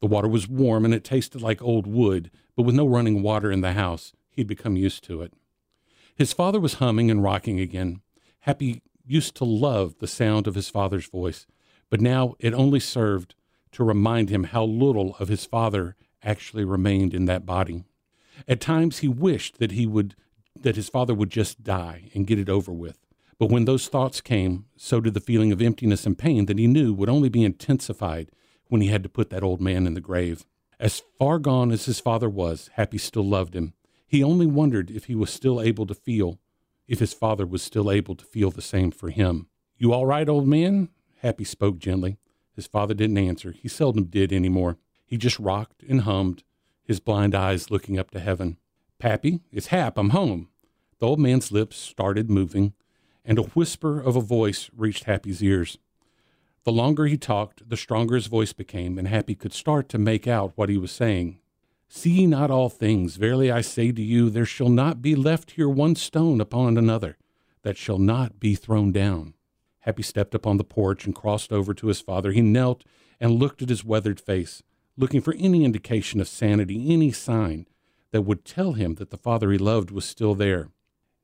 The 0.00 0.06
water 0.06 0.28
was 0.28 0.48
warm 0.48 0.84
and 0.84 0.94
it 0.94 1.04
tasted 1.04 1.42
like 1.42 1.62
old 1.62 1.86
wood, 1.86 2.30
but 2.56 2.62
with 2.62 2.74
no 2.74 2.86
running 2.86 3.22
water 3.22 3.52
in 3.52 3.60
the 3.60 3.72
house, 3.72 4.12
he'd 4.30 4.46
become 4.46 4.76
used 4.76 5.04
to 5.04 5.22
it. 5.22 5.34
His 6.14 6.32
father 6.32 6.60
was 6.60 6.74
humming 6.74 7.10
and 7.10 7.22
rocking 7.22 7.60
again. 7.60 8.00
Happy 8.40 8.82
used 9.06 9.34
to 9.36 9.44
love 9.44 9.98
the 9.98 10.06
sound 10.06 10.46
of 10.46 10.54
his 10.54 10.68
father's 10.68 11.06
voice, 11.06 11.46
but 11.90 12.00
now 12.00 12.34
it 12.38 12.54
only 12.54 12.80
served 12.80 13.34
to 13.72 13.84
remind 13.84 14.30
him 14.30 14.44
how 14.44 14.64
little 14.64 15.16
of 15.18 15.28
his 15.28 15.44
father 15.44 15.96
actually 16.22 16.64
remained 16.64 17.14
in 17.14 17.26
that 17.26 17.46
body. 17.46 17.84
At 18.48 18.60
times 18.60 18.98
he 18.98 19.08
wished 19.08 19.58
that 19.58 19.72
he 19.72 19.86
would 19.86 20.14
that 20.58 20.76
his 20.76 20.88
father 20.88 21.14
would 21.14 21.30
just 21.30 21.62
die 21.62 22.10
and 22.12 22.26
get 22.26 22.38
it 22.38 22.48
over 22.48 22.72
with. 22.72 22.98
But 23.38 23.50
when 23.50 23.64
those 23.64 23.88
thoughts 23.88 24.20
came, 24.20 24.66
so 24.76 25.00
did 25.00 25.14
the 25.14 25.20
feeling 25.20 25.52
of 25.52 25.62
emptiness 25.62 26.04
and 26.04 26.18
pain 26.18 26.46
that 26.46 26.58
he 26.58 26.66
knew 26.66 26.92
would 26.92 27.08
only 27.08 27.30
be 27.30 27.44
intensified 27.44 28.30
when 28.70 28.80
he 28.80 28.88
had 28.88 29.02
to 29.02 29.08
put 29.08 29.28
that 29.28 29.42
old 29.42 29.60
man 29.60 29.86
in 29.86 29.92
the 29.92 30.00
grave. 30.00 30.46
As 30.78 31.02
far 31.18 31.38
gone 31.38 31.70
as 31.70 31.84
his 31.84 32.00
father 32.00 32.30
was, 32.30 32.70
Happy 32.74 32.96
still 32.96 33.26
loved 33.26 33.54
him. 33.54 33.74
He 34.06 34.24
only 34.24 34.46
wondered 34.46 34.90
if 34.90 35.04
he 35.04 35.14
was 35.14 35.30
still 35.30 35.60
able 35.60 35.86
to 35.86 35.94
feel, 35.94 36.38
if 36.88 37.00
his 37.00 37.12
father 37.12 37.46
was 37.46 37.62
still 37.62 37.90
able 37.90 38.14
to 38.14 38.24
feel 38.24 38.50
the 38.50 38.62
same 38.62 38.90
for 38.90 39.10
him. 39.10 39.46
You 39.76 39.92
all 39.92 40.06
right, 40.06 40.28
old 40.28 40.48
man? 40.48 40.88
Happy 41.18 41.44
spoke 41.44 41.78
gently. 41.78 42.16
His 42.56 42.66
father 42.66 42.94
didn't 42.94 43.18
answer. 43.18 43.52
He 43.52 43.68
seldom 43.68 44.04
did 44.04 44.32
any 44.32 44.48
more. 44.48 44.78
He 45.04 45.16
just 45.16 45.38
rocked 45.38 45.82
and 45.88 46.02
hummed, 46.02 46.44
his 46.82 47.00
blind 47.00 47.34
eyes 47.34 47.70
looking 47.70 47.98
up 47.98 48.10
to 48.12 48.20
heaven. 48.20 48.56
Pappy, 48.98 49.40
it's 49.52 49.68
Hap, 49.68 49.98
I'm 49.98 50.10
home. 50.10 50.48
The 50.98 51.06
old 51.06 51.18
man's 51.18 51.50
lips 51.52 51.76
started 51.76 52.30
moving, 52.30 52.74
and 53.24 53.38
a 53.38 53.42
whisper 53.42 54.00
of 54.00 54.16
a 54.16 54.20
voice 54.20 54.70
reached 54.76 55.04
Happy's 55.04 55.42
ears. 55.42 55.78
The 56.64 56.72
longer 56.72 57.06
he 57.06 57.16
talked, 57.16 57.68
the 57.68 57.76
stronger 57.76 58.14
his 58.14 58.26
voice 58.26 58.52
became, 58.52 58.98
and 58.98 59.08
Happy 59.08 59.34
could 59.34 59.52
start 59.52 59.88
to 59.88 59.98
make 59.98 60.26
out 60.26 60.52
what 60.56 60.68
he 60.68 60.76
was 60.76 60.92
saying. 60.92 61.38
See 61.88 62.26
not 62.26 62.50
all 62.50 62.68
things, 62.68 63.16
verily 63.16 63.50
I 63.50 63.62
say 63.62 63.92
to 63.92 64.02
you, 64.02 64.30
there 64.30 64.44
shall 64.44 64.68
not 64.68 65.02
be 65.02 65.16
left 65.16 65.52
here 65.52 65.68
one 65.68 65.96
stone 65.96 66.40
upon 66.40 66.76
another 66.76 67.16
that 67.62 67.76
shall 67.76 67.98
not 67.98 68.38
be 68.38 68.54
thrown 68.54 68.92
down. 68.92 69.34
Happy 69.80 70.02
stepped 70.02 70.34
upon 70.34 70.58
the 70.58 70.64
porch 70.64 71.06
and 71.06 71.14
crossed 71.14 71.52
over 71.52 71.72
to 71.74 71.88
his 71.88 72.00
father. 72.00 72.32
He 72.32 72.42
knelt 72.42 72.84
and 73.18 73.38
looked 73.38 73.62
at 73.62 73.70
his 73.70 73.84
weathered 73.84 74.20
face, 74.20 74.62
looking 74.96 75.20
for 75.20 75.34
any 75.38 75.64
indication 75.64 76.20
of 76.20 76.28
sanity, 76.28 76.92
any 76.92 77.10
sign 77.10 77.66
that 78.12 78.22
would 78.22 78.44
tell 78.44 78.74
him 78.74 78.94
that 78.96 79.10
the 79.10 79.16
father 79.16 79.50
he 79.50 79.58
loved 79.58 79.90
was 79.90 80.04
still 80.04 80.34
there. 80.34 80.68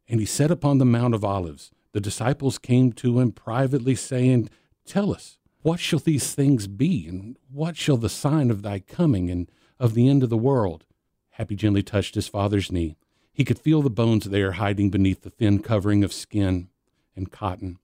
And 0.09 0.21
he 0.21 0.27
sat 0.27 0.51
upon 0.51 0.79
the 0.79 0.85
Mount 0.85 1.15
of 1.15 1.25
Olives. 1.25 1.71
The 1.93 2.01
disciples 2.01 2.59
came 2.59 2.93
to 2.95 3.21
him 3.21 3.33
privately, 3.33 3.95
saying, 3.95 4.49
Tell 4.87 5.13
us, 5.13 5.37
what 5.63 5.81
shall 5.81 5.99
these 5.99 6.33
things 6.33 6.69
be, 6.69 7.09
and 7.09 7.37
what 7.53 7.77
shall 7.77 7.97
the 7.97 8.09
sign 8.09 8.51
of 8.51 8.63
thy 8.63 8.79
coming 8.79 9.31
and 9.31 9.51
of 9.81 9.95
the 9.95 10.09
end 10.09 10.23
of 10.23 10.31
the 10.31 10.37
world? 10.37 10.85
Happy 11.31 11.57
gently 11.57 11.83
touched 11.83 12.15
his 12.15 12.29
father's 12.29 12.71
knee. 12.71 12.97
He 13.33 13.45
could 13.45 13.59
feel 13.59 13.83
the 13.83 13.91
bones 13.91 14.27
there 14.27 14.53
hiding 14.53 14.91
beneath 14.91 15.23
the 15.23 15.31
thin 15.31 15.59
covering 15.59 16.05
of 16.05 16.13
skin 16.13 16.69
and 17.17 17.33
cotton. 17.33 17.79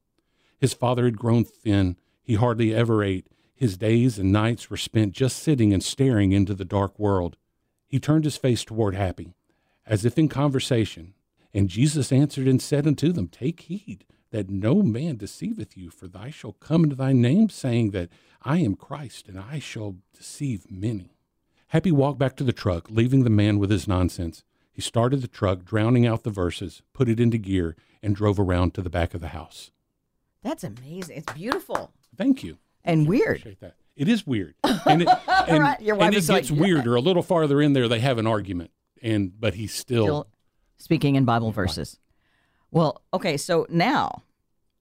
His 0.59 0.75
father 0.75 1.05
had 1.05 1.19
grown 1.19 1.45
thin. 1.45 1.97
He 2.23 2.35
hardly 2.35 2.73
ever 2.73 3.03
ate. 3.03 3.27
His 3.53 3.77
days 3.77 4.17
and 4.17 4.33
nights 4.33 4.71
were 4.71 4.77
spent 4.77 5.13
just 5.13 5.39
sitting 5.39 5.73
and 5.73 5.83
staring 5.83 6.31
into 6.31 6.55
the 6.55 6.65
dark 6.65 6.99
world. 6.99 7.37
He 7.89 7.99
turned 7.99 8.25
his 8.25 8.37
face 8.37 8.65
toward 8.65 8.95
Happy, 8.95 9.35
as 9.85 10.05
if 10.05 10.17
in 10.17 10.29
conversation. 10.29 11.15
And 11.53 11.69
Jesus 11.69 12.13
answered 12.13 12.47
and 12.47 12.63
said 12.63 12.87
unto 12.87 13.13
them, 13.13 13.27
Take 13.29 13.63
heed 13.63 14.07
that 14.33 14.51
no 14.51 14.83
man 14.83 15.17
deceiveth 15.17 15.77
you, 15.77 15.91
for 15.91 16.09
thy 16.09 16.31
shall 16.31 16.55
come 16.55 16.85
into 16.85 16.97
thy 16.97 17.13
name, 17.13 17.49
saying 17.49 17.91
that 17.91 18.09
I 18.43 18.59
am 18.59 18.75
Christ, 18.75 19.29
and 19.29 19.39
I 19.39 19.59
shall 19.59 19.97
deceive 20.17 20.71
many. 20.71 21.15
Happy 21.69 21.93
walked 21.93 22.19
back 22.19 22.35
to 22.37 22.45
the 22.45 22.53
truck, 22.53 22.91
leaving 22.91 23.25
the 23.25 23.31
man 23.31 23.59
with 23.59 23.71
his 23.71 23.87
nonsense. 23.87 24.43
He 24.73 24.81
started 24.81 25.23
the 25.23 25.29
truck, 25.29 25.65
drowning 25.65 26.07
out 26.07 26.23
the 26.23 26.31
verses, 26.31 26.83
put 26.93 27.09
it 27.09 27.21
into 27.21 27.39
gear, 27.39 27.77
and 28.03 28.17
drove 28.17 28.41
around 28.41 28.75
to 28.75 28.83
the 28.83 28.91
back 28.91 29.15
of 29.15 29.21
the 29.21 29.29
house. 29.29 29.71
That's 30.43 30.65
amazing. 30.65 31.19
It's 31.19 31.33
beautiful 31.35 31.93
Thank 32.17 32.43
you. 32.43 32.59
and 32.85 33.07
weird. 33.07 33.39
Appreciate 33.39 33.61
that. 33.61 33.77
It 33.95 34.09
is 34.09 34.27
weird, 34.27 34.55
and 34.87 35.03
it, 35.03 35.09
and, 35.49 35.63
Right, 35.63 35.81
your 35.81 35.97
wife 35.97 36.07
and 36.07 36.15
it 36.15 36.19
is 36.19 36.31
like, 36.31 36.45
gets 36.45 36.51
weirder. 36.51 36.95
A 36.95 37.01
little 37.01 37.23
farther 37.23 37.61
in 37.61 37.75
there, 37.75 37.87
they 37.87 38.01
have 38.01 38.17
an 38.17 38.27
argument, 38.27 38.71
and 39.03 39.39
but 39.39 39.55
he's 39.55 39.75
still, 39.75 40.05
Still 40.05 40.27
speaking 40.79 41.17
in 41.17 41.27
Bible 41.27 41.53
verses. 41.53 41.99
Well, 42.73 43.03
okay, 43.13 43.37
so 43.37 43.67
now 43.69 44.23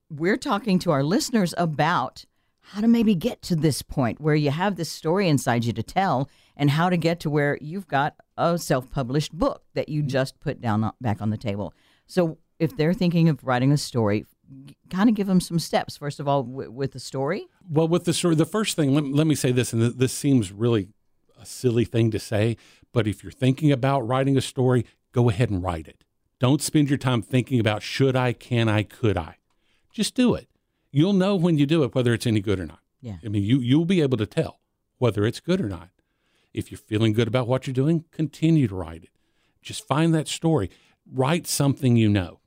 we're 0.09 0.37
talking 0.37 0.79
to 0.79 0.91
our 0.91 1.03
listeners 1.03 1.53
about 1.57 2.23
how 2.61 2.79
to 2.79 2.87
maybe 2.87 3.15
get 3.15 3.41
to 3.41 3.55
this 3.55 3.81
point 3.81 4.21
where 4.21 4.33
you 4.33 4.49
have 4.49 4.77
this 4.77 4.89
story 4.89 5.27
inside 5.27 5.65
you 5.65 5.73
to 5.73 5.83
tell 5.83 6.29
and 6.55 6.69
how 6.69 6.89
to 6.89 6.95
get 6.95 7.19
to 7.19 7.29
where 7.29 7.57
you've 7.59 7.89
got 7.89 8.15
a 8.37 8.57
self-published 8.57 9.33
book 9.33 9.63
that 9.73 9.89
you 9.89 10.01
mm-hmm. 10.01 10.07
just 10.07 10.39
put 10.39 10.61
down 10.61 10.89
back 11.01 11.21
on 11.21 11.31
the 11.31 11.37
table. 11.37 11.73
So 12.07 12.37
if 12.59 12.77
they're 12.77 12.93
thinking 12.93 13.27
of 13.27 13.43
writing 13.43 13.73
a 13.73 13.77
story, 13.77 14.25
kind 14.89 15.09
of 15.09 15.15
give 15.15 15.27
them 15.27 15.41
some 15.41 15.59
steps. 15.59 15.97
First 15.97 16.21
of 16.21 16.29
all, 16.29 16.43
w- 16.43 16.71
with 16.71 16.93
the 16.93 16.99
story. 16.99 17.47
Well, 17.69 17.89
with 17.89 18.05
the 18.05 18.13
story, 18.13 18.35
the 18.35 18.45
first 18.45 18.77
thing, 18.77 18.93
let, 18.93 19.03
let 19.03 19.27
me 19.27 19.35
say 19.35 19.51
this, 19.51 19.73
and 19.73 19.81
th- 19.81 19.95
this 19.95 20.13
seems 20.13 20.53
really 20.53 20.87
a 21.37 21.45
silly 21.45 21.83
thing 21.83 22.09
to 22.11 22.19
say, 22.19 22.55
but 22.93 23.05
if 23.05 23.21
you're 23.21 23.33
thinking 23.33 23.69
about 23.69 24.07
writing 24.07 24.37
a 24.37 24.41
story, 24.41 24.85
go 25.11 25.29
ahead 25.29 25.49
and 25.49 25.61
write 25.61 25.89
it. 25.89 26.05
Don't 26.41 26.63
spend 26.63 26.89
your 26.89 26.97
time 26.97 27.21
thinking 27.21 27.59
about 27.59 27.83
should 27.83 28.15
I, 28.15 28.33
can 28.33 28.67
I, 28.67 28.81
could 28.81 29.15
I. 29.15 29.37
Just 29.93 30.15
do 30.15 30.33
it. 30.33 30.49
You'll 30.91 31.13
know 31.13 31.35
when 31.35 31.59
you 31.59 31.67
do 31.67 31.83
it 31.83 31.93
whether 31.93 32.15
it's 32.15 32.25
any 32.25 32.39
good 32.39 32.59
or 32.59 32.65
not. 32.65 32.79
Yeah. 32.99 33.17
I 33.23 33.27
mean, 33.27 33.43
you 33.43 33.59
you'll 33.59 33.85
be 33.85 34.01
able 34.01 34.17
to 34.17 34.25
tell 34.25 34.59
whether 34.97 35.23
it's 35.23 35.39
good 35.39 35.61
or 35.61 35.69
not. 35.69 35.89
If 36.51 36.71
you're 36.71 36.79
feeling 36.79 37.13
good 37.13 37.27
about 37.27 37.47
what 37.47 37.67
you're 37.67 37.75
doing, 37.75 38.05
continue 38.09 38.67
to 38.67 38.73
write 38.73 39.03
it. 39.03 39.11
Just 39.61 39.87
find 39.87 40.15
that 40.15 40.27
story. 40.27 40.71
Write 41.05 41.45
something 41.45 41.95
you 41.95 42.09
know. 42.09 42.39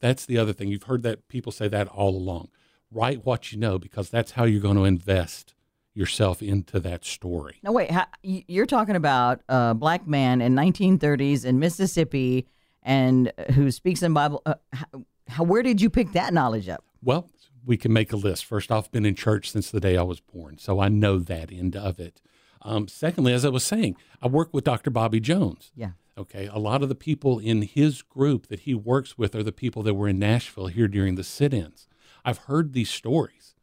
That's 0.00 0.24
the 0.24 0.38
other 0.38 0.54
thing. 0.54 0.68
You've 0.68 0.84
heard 0.84 1.02
that 1.02 1.28
people 1.28 1.52
say 1.52 1.68
that 1.68 1.88
all 1.88 2.16
along. 2.16 2.48
Write 2.90 3.26
what 3.26 3.52
you 3.52 3.58
know 3.58 3.78
because 3.78 4.08
that's 4.08 4.32
how 4.32 4.44
you're 4.44 4.62
going 4.62 4.78
to 4.78 4.84
invest 4.84 5.52
yourself 5.92 6.40
into 6.40 6.80
that 6.80 7.04
story. 7.04 7.56
No, 7.62 7.72
wait. 7.72 7.90
You're 8.22 8.64
talking 8.64 8.96
about 8.96 9.42
a 9.50 9.74
black 9.74 10.06
man 10.06 10.40
in 10.40 10.54
1930s 10.54 11.44
in 11.44 11.58
Mississippi 11.58 12.46
and 12.82 13.32
uh, 13.38 13.52
who 13.52 13.70
speaks 13.70 14.02
in 14.02 14.12
Bible. 14.12 14.42
Uh, 14.44 14.54
how, 14.72 14.86
how, 15.28 15.44
where 15.44 15.62
did 15.62 15.80
you 15.80 15.90
pick 15.90 16.12
that 16.12 16.32
knowledge 16.32 16.68
up? 16.68 16.84
Well, 17.02 17.30
we 17.64 17.76
can 17.76 17.92
make 17.92 18.12
a 18.12 18.16
list. 18.16 18.44
First 18.44 18.70
off, 18.70 18.90
been 18.90 19.06
in 19.06 19.14
church 19.14 19.50
since 19.50 19.70
the 19.70 19.80
day 19.80 19.96
I 19.96 20.02
was 20.02 20.20
born, 20.20 20.58
so 20.58 20.80
I 20.80 20.88
know 20.88 21.18
that 21.18 21.52
end 21.52 21.76
of 21.76 22.00
it. 22.00 22.20
Um, 22.62 22.88
secondly, 22.88 23.32
as 23.32 23.44
I 23.44 23.48
was 23.48 23.64
saying, 23.64 23.96
I 24.20 24.28
work 24.28 24.52
with 24.52 24.64
Dr. 24.64 24.90
Bobby 24.90 25.20
Jones. 25.20 25.72
Yeah. 25.74 25.92
Okay. 26.16 26.48
A 26.52 26.58
lot 26.58 26.82
of 26.82 26.88
the 26.88 26.94
people 26.94 27.38
in 27.38 27.62
his 27.62 28.02
group 28.02 28.48
that 28.48 28.60
he 28.60 28.74
works 28.74 29.16
with 29.16 29.34
are 29.34 29.42
the 29.42 29.52
people 29.52 29.82
that 29.82 29.94
were 29.94 30.08
in 30.08 30.18
Nashville 30.18 30.66
here 30.66 30.88
during 30.88 31.14
the 31.14 31.24
sit 31.24 31.54
ins. 31.54 31.88
I've 32.24 32.38
heard 32.38 32.72
these 32.72 32.90
stories. 32.90 33.54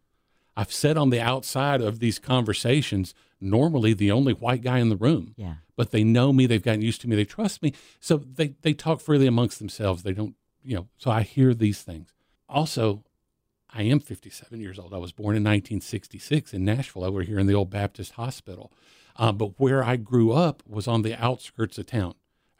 I've 0.57 0.73
sat 0.73 0.97
on 0.97 1.09
the 1.09 1.21
outside 1.21 1.81
of 1.81 1.99
these 1.99 2.19
conversations, 2.19 3.13
normally 3.41 3.93
the 3.93 4.11
only 4.11 4.33
white 4.33 4.61
guy 4.61 4.79
in 4.79 4.89
the 4.89 4.95
room. 4.95 5.33
Yeah. 5.37 5.55
But 5.75 5.91
they 5.91 6.03
know 6.03 6.33
me, 6.33 6.45
they've 6.45 6.61
gotten 6.61 6.81
used 6.81 7.01
to 7.01 7.09
me, 7.09 7.15
they 7.15 7.25
trust 7.25 7.61
me. 7.61 7.73
So 7.99 8.17
they, 8.17 8.55
they 8.61 8.73
talk 8.73 8.99
freely 8.99 9.27
amongst 9.27 9.59
themselves. 9.59 10.03
They 10.03 10.13
don't, 10.13 10.35
you 10.63 10.75
know, 10.75 10.87
so 10.97 11.11
I 11.11 11.21
hear 11.21 11.53
these 11.53 11.81
things. 11.81 12.13
Also, 12.47 13.03
I 13.71 13.83
am 13.83 13.99
57 13.99 14.59
years 14.59 14.79
old. 14.79 14.93
I 14.93 14.97
was 14.97 15.11
born 15.11 15.35
in 15.35 15.43
1966 15.43 16.53
in 16.53 16.65
Nashville 16.65 17.03
over 17.03 17.21
here 17.21 17.39
in 17.39 17.47
the 17.47 17.53
old 17.53 17.69
Baptist 17.69 18.13
hospital. 18.13 18.71
Uh, 19.15 19.31
but 19.31 19.59
where 19.59 19.83
I 19.83 19.95
grew 19.95 20.31
up 20.31 20.63
was 20.65 20.87
on 20.87 21.01
the 21.01 21.13
outskirts 21.21 21.77
of 21.77 21.85
town, 21.85 22.15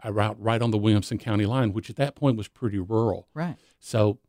right, 0.05 0.36
right 0.39 0.62
on 0.62 0.71
the 0.71 0.77
Williamson 0.77 1.17
County 1.17 1.45
line, 1.45 1.74
which 1.74 1.89
at 1.89 1.95
that 1.95 2.15
point 2.15 2.38
was 2.38 2.48
pretty 2.48 2.79
rural. 2.79 3.27
Right. 3.33 3.55
So 3.79 4.19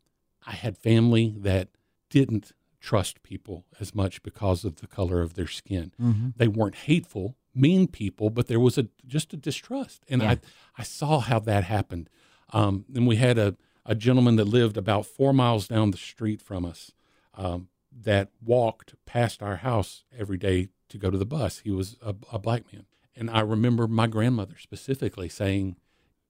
I 0.46 0.52
had 0.52 0.78
family 0.78 1.34
that 1.38 1.68
didn't 2.08 2.52
trust 2.80 3.22
people 3.22 3.64
as 3.78 3.94
much 3.94 4.22
because 4.22 4.64
of 4.64 4.76
the 4.76 4.86
color 4.86 5.20
of 5.20 5.34
their 5.34 5.46
skin. 5.46 5.92
Mm-hmm. 6.00 6.28
They 6.36 6.48
weren't 6.48 6.74
hateful, 6.76 7.36
mean 7.54 7.86
people, 7.86 8.30
but 8.30 8.46
there 8.46 8.60
was 8.60 8.78
a 8.78 8.88
just 9.06 9.32
a 9.34 9.36
distrust, 9.36 10.02
and 10.08 10.22
Yeah. 10.22 10.30
I 10.30 10.38
I 10.78 10.82
saw 10.82 11.20
how 11.20 11.38
that 11.40 11.64
happened. 11.64 12.08
Um, 12.52 12.84
and 12.94 13.06
we 13.06 13.16
had 13.16 13.38
a 13.38 13.56
a 13.86 13.94
gentleman 13.94 14.36
that 14.36 14.44
lived 14.46 14.76
about 14.76 15.06
four 15.06 15.32
miles 15.32 15.66
down 15.68 15.90
the 15.90 15.96
street 15.98 16.40
from 16.42 16.64
us 16.64 16.92
um, 17.34 17.68
that 17.90 18.28
walked 18.44 18.94
past 19.06 19.42
our 19.42 19.56
house 19.56 20.04
every 20.16 20.36
day 20.38 20.68
to 20.90 20.98
go 20.98 21.10
to 21.10 21.16
the 21.18 21.24
bus. 21.26 21.60
He 21.60 21.70
was 21.70 21.96
a, 22.02 22.14
a 22.32 22.38
black 22.38 22.72
man, 22.72 22.86
and 23.16 23.30
I 23.30 23.40
remember 23.40 23.86
my 23.88 24.06
grandmother 24.06 24.56
specifically 24.58 25.28
saying, 25.28 25.76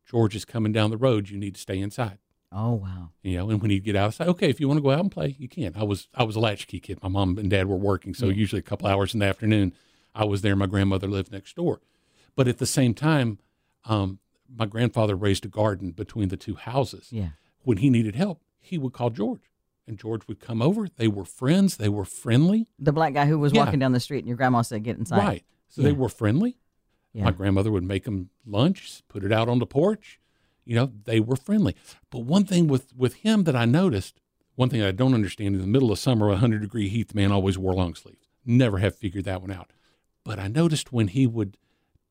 "George 0.05 0.35
is 0.35 0.45
coming 0.45 0.73
down 0.73 0.91
the 0.91 0.97
road. 0.97 1.29
You 1.31 1.39
need 1.39 1.55
to 1.55 1.61
stay 1.61 1.79
inside." 1.79 2.19
Oh 2.53 2.73
wow. 2.75 3.11
you 3.23 3.37
know 3.37 3.49
and 3.51 3.63
when 3.63 3.71
he'd 3.71 3.85
get 3.85 3.95
out 3.95 4.13
say 4.15 4.25
okay 4.25 4.49
if 4.51 4.59
you 4.59 4.67
want 4.67 4.79
to 4.79 4.83
go 4.83 4.91
out 4.91 4.99
and 5.01 5.11
play 5.11 5.37
you 5.39 5.49
can 5.49 5.73
i 5.77 5.85
was 5.85 6.09
i 6.15 6.25
was 6.25 6.35
a 6.35 6.41
latchkey 6.41 6.81
kid 6.81 6.99
my 7.03 7.09
mom 7.09 7.39
and 7.39 7.49
dad 7.49 7.69
were 7.69 7.77
working 7.77 8.13
so 8.13 8.27
Yeah. 8.27 8.35
usually 8.35 8.59
a 8.59 8.63
couple 8.63 8.89
hours 8.89 9.15
in 9.15 9.21
the 9.21 9.27
afternoon 9.27 9.73
i 10.17 10.25
was 10.25 10.43
there 10.43 10.57
my 10.57 10.67
grandmother 10.67 11.07
lived 11.07 11.31
next 11.31 11.55
door 11.55 11.81
but 12.35 12.49
at 12.49 12.59
the 12.59 12.67
same 12.67 12.93
time 12.95 13.39
um, 13.85 14.19
my 14.53 14.67
grandfather 14.67 15.15
raised 15.15 15.45
a 15.45 15.49
garden 15.49 15.93
between 15.93 16.29
the 16.29 16.37
two 16.37 16.57
houses 16.57 17.09
Yeah. 17.13 17.31
when 17.63 17.79
he 17.79 17.89
needed 17.89 18.17
help 18.17 18.41
he 18.59 18.79
would 18.79 18.93
call 18.93 19.11
george 19.11 19.53
and 19.87 19.97
george 19.97 20.27
would 20.27 20.41
come 20.41 20.61
over 20.61 20.89
they 20.97 21.09
were 21.09 21.25
friends 21.25 21.77
they 21.77 21.89
were 21.89 22.05
friendly 22.05 22.67
The 22.81 22.93
black 22.93 23.15
guy 23.15 23.27
who 23.27 23.39
was 23.39 23.53
Yeah. 23.53 23.65
walking 23.65 23.79
down 23.79 23.93
the 23.93 24.01
street 24.01 24.19
and 24.21 24.29
your 24.29 24.37
grandma 24.37 24.63
said, 24.63 24.83
"Get 24.83 24.99
inside." 24.99 25.19
right 25.19 25.45
so 25.69 25.83
they 25.83 25.93
were 25.93 26.09
friendly 26.09 26.59
Yeah. 27.13 27.25
my 27.25 27.31
grandmother 27.31 27.71
would 27.71 27.85
make 27.85 28.05
them 28.05 28.31
lunch, 28.47 29.03
put 29.09 29.23
it 29.25 29.33
out 29.33 29.49
on 29.49 29.59
the 29.61 29.67
porch. 29.67 30.20
You 30.71 30.77
know, 30.77 30.93
they 31.03 31.19
were 31.19 31.35
friendly. 31.35 31.75
But 32.11 32.21
one 32.21 32.45
thing 32.45 32.69
with 32.69 32.95
with 32.97 33.15
him 33.15 33.43
that 33.43 33.57
I 33.57 33.65
noticed, 33.65 34.21
one 34.55 34.69
thing 34.69 34.85
I 34.85 34.93
don't 34.93 35.15
understand, 35.15 35.57
in 35.57 35.61
the 35.61 35.67
middle 35.67 35.91
of 35.91 35.99
summer, 35.99 36.29
100 36.29 36.61
degree 36.61 36.89
heat, 36.89 37.09
the 37.09 37.17
man 37.17 37.33
always 37.33 37.59
wore 37.59 37.75
long 37.75 37.97
sleeves. 37.97 38.29
Never 38.47 38.79
have 38.79 38.95
figured 38.95 39.25
that 39.25 39.41
one 39.41 39.51
out. 39.51 39.73
But 40.25 40.39
I 40.39 40.47
noticed 40.47 40.93
when 40.93 41.09
he 41.09 41.27
would 41.27 41.57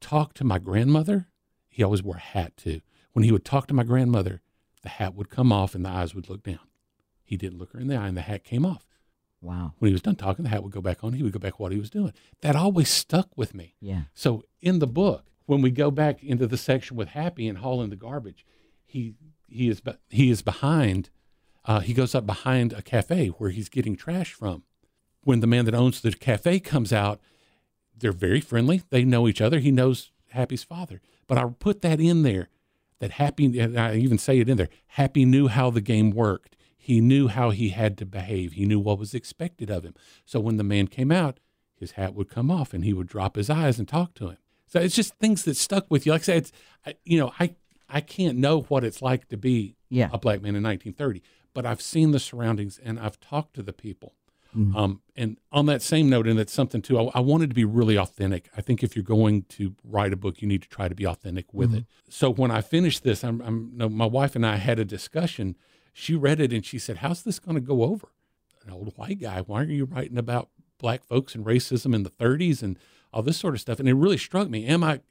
talk 0.01 0.33
to 0.33 0.43
my 0.43 0.59
grandmother, 0.59 1.29
he 1.69 1.83
always 1.83 2.03
wore 2.03 2.17
a 2.17 2.19
hat 2.19 2.57
too. 2.57 2.81
When 3.13 3.23
he 3.23 3.31
would 3.31 3.45
talk 3.45 3.67
to 3.67 3.73
my 3.73 3.83
grandmother, 3.83 4.41
the 4.81 4.89
hat 4.89 5.15
would 5.15 5.29
come 5.29 5.53
off 5.53 5.73
and 5.73 5.85
the 5.85 5.89
eyes 5.89 6.13
would 6.13 6.29
look 6.29 6.43
down. 6.43 6.59
He 7.23 7.37
didn't 7.37 7.59
look 7.59 7.71
her 7.71 7.79
in 7.79 7.87
the 7.87 7.95
eye 7.95 8.09
and 8.09 8.17
the 8.17 8.21
hat 8.21 8.43
came 8.43 8.65
off. 8.65 8.85
Wow. 9.39 9.71
When 9.77 9.87
he 9.87 9.93
was 9.93 10.01
done 10.01 10.17
talking, 10.17 10.43
the 10.43 10.49
hat 10.49 10.63
would 10.63 10.73
go 10.73 10.81
back 10.81 11.01
on. 11.01 11.13
He 11.13 11.23
would 11.23 11.31
go 11.31 11.39
back 11.39 11.61
what 11.61 11.71
he 11.71 11.79
was 11.79 11.89
doing. 11.89 12.11
That 12.41 12.57
always 12.57 12.89
stuck 12.89 13.29
with 13.37 13.53
me. 13.53 13.75
Yeah. 13.79 14.01
So 14.13 14.43
in 14.59 14.79
the 14.79 14.87
book, 14.87 15.28
when 15.50 15.63
we 15.63 15.72
go 15.72 15.89
back 15.89 16.24
into 16.24 16.46
the 16.46 16.58
section 16.58 16.96
with 16.96 17.10
Happy 17.10 17.48
and 17.48 17.58
hauling 17.58 17.89
the 17.89 17.96
garbage, 17.96 18.46
he 18.86 19.15
he 19.48 19.68
is 19.68 19.82
he 20.10 20.29
is 20.29 20.44
behind. 20.44 21.10
Uh, 21.65 21.79
he 21.79 21.91
goes 21.91 22.13
up 22.13 22.27
behind 22.27 22.72
a 22.72 22.84
cafe 22.84 23.29
where 23.29 23.50
he's 23.50 23.68
getting 23.68 23.96
trash 23.96 24.32
from. 24.32 24.62
When 25.24 25.39
the 25.39 25.48
man 25.48 25.65
that 25.65 25.74
owns 25.74 26.01
the 26.01 26.12
cafe 26.12 26.60
comes 26.60 26.94
out, 26.94 27.20
they're 27.98 28.12
very 28.12 28.41
friendly. 28.41 28.84
They 28.91 29.03
know 29.03 29.27
each 29.27 29.41
other. 29.41 29.58
He 29.58 29.72
knows 29.72 30.12
Happy's 30.29 30.63
father. 30.63 31.01
But 31.25 31.39
I 31.39 31.46
put 31.60 31.82
that 31.82 32.00
in 32.00 32.22
there 32.22 32.50
that 33.00 33.12
Happy, 33.12 33.60
and 33.60 33.79
I 33.79 33.96
even 33.96 34.20
say 34.20 34.39
it 34.39 34.50
in 34.50 34.58
there. 34.58 34.70
Happy 34.88 35.25
knew 35.25 35.48
how 35.48 35.72
the 35.72 35.82
game 35.82 36.12
worked. 36.12 36.56
He 36.77 37.01
knew 37.01 37.27
how 37.27 37.50
he 37.50 37.70
had 37.70 37.98
to 37.98 38.06
behave. 38.06 38.53
He 38.53 38.65
knew 38.65 38.79
what 38.79 39.00
was 39.00 39.15
expected 39.15 39.72
of 39.72 39.84
him. 39.84 39.96
So 40.25 40.39
when 40.39 40.58
the 40.58 40.63
man 40.63 40.88
came 40.88 41.12
out, 41.12 41.39
his 41.75 41.91
hat 41.94 42.13
would 42.13 42.29
come 42.29 42.51
off 42.51 42.72
and 42.72 42.86
he 42.86 42.94
would 42.94 43.08
drop 43.08 43.36
his 43.36 43.50
eyes 43.50 43.79
and 43.79 43.88
talk 43.88 44.13
to 44.15 44.29
him. 44.29 44.38
So 44.69 44.79
it's 44.79 44.95
just 44.95 45.15
things 45.15 45.43
that 45.43 45.57
stuck 45.57 45.85
with 45.89 46.05
you. 46.05 46.11
Like 46.13 46.21
I 46.21 46.23
said, 46.23 46.38
it's, 46.38 46.51
I, 46.85 46.93
you 47.03 47.19
know, 47.19 47.33
I, 47.39 47.55
I 47.89 48.01
can't 48.01 48.38
know 48.38 48.61
what 48.61 48.83
it's 48.83 49.01
like 49.01 49.27
to 49.29 49.38
be 49.38 49.75
Yeah. 49.89 50.09
a 50.13 50.17
black 50.17 50.41
man 50.41 50.55
in 50.55 50.63
1930, 50.63 51.21
but 51.53 51.65
I've 51.65 51.81
seen 51.81 52.11
the 52.11 52.19
surroundings 52.19 52.79
and 52.83 52.99
I've 52.99 53.19
talked 53.19 53.55
to 53.55 53.63
the 53.63 53.73
people. 53.73 54.13
Mhm. 54.55 54.75
Um, 54.75 55.01
and 55.15 55.38
on 55.51 55.67
that 55.67 55.81
same 55.83 56.09
note, 56.09 56.27
and 56.27 56.38
that's 56.39 56.53
something 56.53 56.81
too, 56.81 56.97
I, 56.99 57.11
I 57.15 57.19
wanted 57.19 57.49
to 57.49 57.53
be 57.55 57.65
really 57.65 57.97
authentic. 57.97 58.49
I 58.57 58.61
think 58.61 58.83
if 58.83 58.95
you're 58.95 59.03
going 59.03 59.43
to 59.49 59.75
write 59.83 60.11
a 60.13 60.15
book, 60.15 60.41
you 60.41 60.47
need 60.47 60.63
to 60.63 60.69
try 60.69 60.88
to 60.88 60.95
be 60.95 61.05
authentic 61.05 61.53
with 61.53 61.73
it. 61.75 61.85
So 62.09 62.31
when 62.31 62.49
I 62.49 62.61
finished 62.61 63.03
this, 63.03 63.23
I'm, 63.23 63.41
I'm 63.41 63.71
no, 63.75 63.89
my 63.89 64.07
wife 64.07 64.35
and 64.35 64.43
I 64.45 64.55
had 64.55 64.79
a 64.79 64.85
discussion. 64.85 65.55
She 65.93 66.15
read 66.15 66.39
it 66.39 66.51
and 66.51 66.65
she 66.65 66.79
said, 66.79 66.97
"How's 66.97 67.21
this 67.21 67.38
going 67.39 67.55
to 67.55 67.61
go 67.61 67.83
over?" 67.83 68.07
An 68.65 68.71
old 68.73 68.93
white 68.97 69.19
guy. 69.19 69.41
Why 69.41 69.61
are 69.61 69.65
you 69.65 69.85
writing 69.85 70.17
about 70.17 70.49
black 70.79 71.03
folks 71.03 71.35
and 71.35 71.45
racism 71.45 71.93
in 71.93 72.01
the 72.01 72.09
30s 72.09 72.63
and 72.63 72.79
all 73.13 73.21
this 73.23 73.37
sort 73.37 73.53
of 73.55 73.61
stuff? 73.61 73.79
And 73.79 73.87
it 73.89 73.93
really 73.93 74.17
struck 74.17 74.49
me. 74.49 74.65
Am 74.65 74.83
I, 74.83 75.01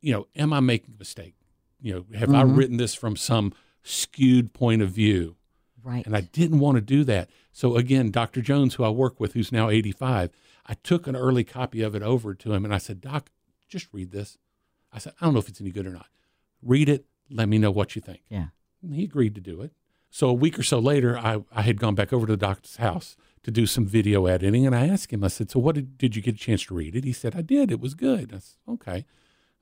you 0.00 0.12
know, 0.12 0.26
am 0.36 0.52
I 0.52 0.60
making 0.60 0.94
a 0.94 0.98
mistake? 0.98 1.34
You 1.80 1.94
know, 1.94 2.18
have 2.18 2.30
I 2.34 2.42
Mhm. 2.44 2.56
written 2.56 2.76
this 2.76 2.94
from 2.94 3.16
some 3.16 3.52
skewed 3.82 4.52
point 4.52 4.82
of 4.82 4.90
view? 4.90 5.36
Right. 5.82 6.04
And 6.04 6.14
I 6.16 6.20
didn't 6.20 6.58
want 6.60 6.76
to 6.76 6.80
do 6.82 7.04
that. 7.04 7.30
So 7.52 7.76
again, 7.76 8.10
Dr. 8.10 8.42
Jones, 8.42 8.74
who 8.74 8.84
I 8.84 8.90
work 8.90 9.18
with, 9.18 9.32
who's 9.32 9.50
now 9.50 9.70
85, 9.70 10.30
I 10.66 10.74
took 10.74 11.06
an 11.06 11.16
early 11.16 11.42
copy 11.42 11.80
of 11.80 11.94
it 11.94 12.02
over 12.02 12.34
to 12.34 12.52
him 12.52 12.64
and 12.64 12.74
I 12.74 12.78
said, 12.78 13.00
Doc, 13.00 13.30
just 13.68 13.88
read 13.92 14.10
this. 14.10 14.36
I 14.92 14.98
said, 14.98 15.14
I 15.20 15.24
don't 15.24 15.32
know 15.34 15.40
if 15.40 15.48
it's 15.48 15.60
any 15.60 15.70
good 15.70 15.86
or 15.86 15.90
not. 15.92 16.08
Read 16.62 16.88
it. 16.88 17.06
Let 17.30 17.48
me 17.48 17.58
know 17.58 17.70
what 17.70 17.94
you 17.96 18.02
think. 18.02 18.22
yeah. 18.28 18.48
And 18.82 18.94
he 18.94 19.04
agreed 19.04 19.34
to 19.36 19.40
do 19.40 19.60
it. 19.62 19.72
So 20.10 20.28
a 20.28 20.32
week 20.34 20.58
or 20.58 20.62
so 20.62 20.78
later, 20.78 21.16
I, 21.16 21.42
I 21.52 21.62
had 21.62 21.80
gone 21.80 21.94
back 21.94 22.12
over 22.12 22.26
to 22.26 22.32
the 22.32 22.36
doctor's 22.36 22.76
house 22.76 23.16
to 23.44 23.50
do 23.50 23.64
some 23.64 23.86
video 23.86 24.26
editing. 24.26 24.66
And 24.66 24.74
I 24.74 24.86
asked 24.88 25.12
him, 25.12 25.22
I 25.24 25.28
said, 25.28 25.50
So 25.50 25.60
what 25.60 25.76
did, 25.76 25.96
did 25.96 26.16
you 26.16 26.22
get 26.22 26.34
a 26.34 26.38
chance 26.38 26.64
to 26.64 26.74
read 26.74 26.96
it? 26.96 27.04
He 27.04 27.12
said, 27.12 27.34
I 27.36 27.42
did. 27.42 27.70
It 27.70 27.80
was 27.80 27.94
good. 27.94 28.32
I 28.34 28.38
said, 28.38 28.56
Okay. 28.68 29.06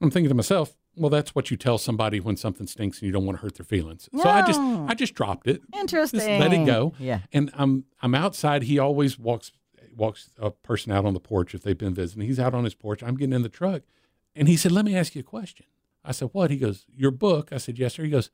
I'm 0.00 0.10
thinking 0.10 0.28
to 0.28 0.34
myself, 0.34 0.76
well, 0.96 1.10
that's 1.10 1.34
what 1.34 1.50
you 1.50 1.56
tell 1.56 1.78
somebody 1.78 2.20
when 2.20 2.36
something 2.36 2.66
stinks 2.66 2.98
and 2.98 3.06
you 3.06 3.12
don't 3.12 3.24
want 3.24 3.38
to 3.38 3.42
hurt 3.42 3.56
their 3.56 3.64
feelings. 3.64 4.08
So 4.16 4.28
I 4.28 4.42
just 4.46 4.60
I 4.60 4.94
just 4.94 5.14
dropped 5.14 5.46
it. 5.46 5.60
Interesting. 5.76 6.20
Just 6.20 6.28
let 6.40 6.52
it 6.52 6.66
go. 6.66 6.92
Yeah. 6.98 7.20
And 7.32 7.50
I'm 7.54 7.84
I'm 8.02 8.14
outside. 8.14 8.64
He 8.64 8.78
always 8.78 9.18
walks 9.18 9.52
walks 9.96 10.30
a 10.38 10.50
person 10.50 10.92
out 10.92 11.04
on 11.04 11.14
the 11.14 11.20
porch 11.20 11.54
if 11.54 11.62
they've 11.62 11.78
been 11.78 11.94
visiting. 11.94 12.26
He's 12.26 12.40
out 12.40 12.54
on 12.54 12.64
his 12.64 12.74
porch. 12.74 13.02
I'm 13.02 13.16
getting 13.16 13.32
in 13.32 13.42
the 13.42 13.48
truck, 13.48 13.82
and 14.34 14.48
he 14.48 14.56
said, 14.56 14.72
"Let 14.72 14.84
me 14.84 14.96
ask 14.96 15.14
you 15.14 15.20
a 15.20 15.24
question." 15.24 15.66
I 16.04 16.12
said, 16.12 16.30
"What?" 16.32 16.50
He 16.50 16.56
goes, 16.56 16.84
"Your 16.96 17.10
book." 17.12 17.52
I 17.52 17.58
said, 17.58 17.78
"Yes, 17.78 17.94
sir." 17.94 18.02
He 18.04 18.10
goes, 18.10 18.30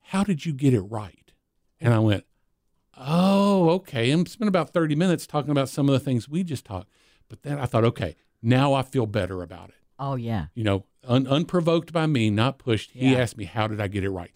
"How 0.00 0.24
did 0.24 0.46
you 0.46 0.52
get 0.52 0.72
it 0.72 0.80
right?" 0.82 1.25
And 1.80 1.92
I 1.94 1.98
went, 1.98 2.24
"Oh, 2.96 3.70
okay." 3.70 4.10
And 4.10 4.28
spent 4.28 4.48
about 4.48 4.70
thirty 4.70 4.94
minutes 4.94 5.26
talking 5.26 5.50
about 5.50 5.68
some 5.68 5.88
of 5.88 5.92
the 5.92 6.00
things 6.00 6.28
we 6.28 6.42
just 6.42 6.64
talked. 6.64 6.90
But 7.28 7.42
then 7.42 7.58
I 7.58 7.66
thought, 7.66 7.84
okay, 7.84 8.16
now 8.42 8.72
I 8.74 8.82
feel 8.82 9.06
better 9.06 9.42
about 9.42 9.70
it. 9.70 9.74
Oh 9.98 10.14
yeah. 10.16 10.46
You 10.54 10.64
know, 10.64 10.84
un- 11.04 11.26
unprovoked 11.26 11.92
by 11.92 12.06
me, 12.06 12.30
not 12.30 12.58
pushed. 12.58 12.92
He 12.92 13.12
Yeah. 13.12 13.18
asked 13.18 13.36
me, 13.36 13.44
"How 13.44 13.66
did 13.66 13.80
I 13.80 13.88
get 13.88 14.04
it 14.04 14.10
right?" 14.10 14.30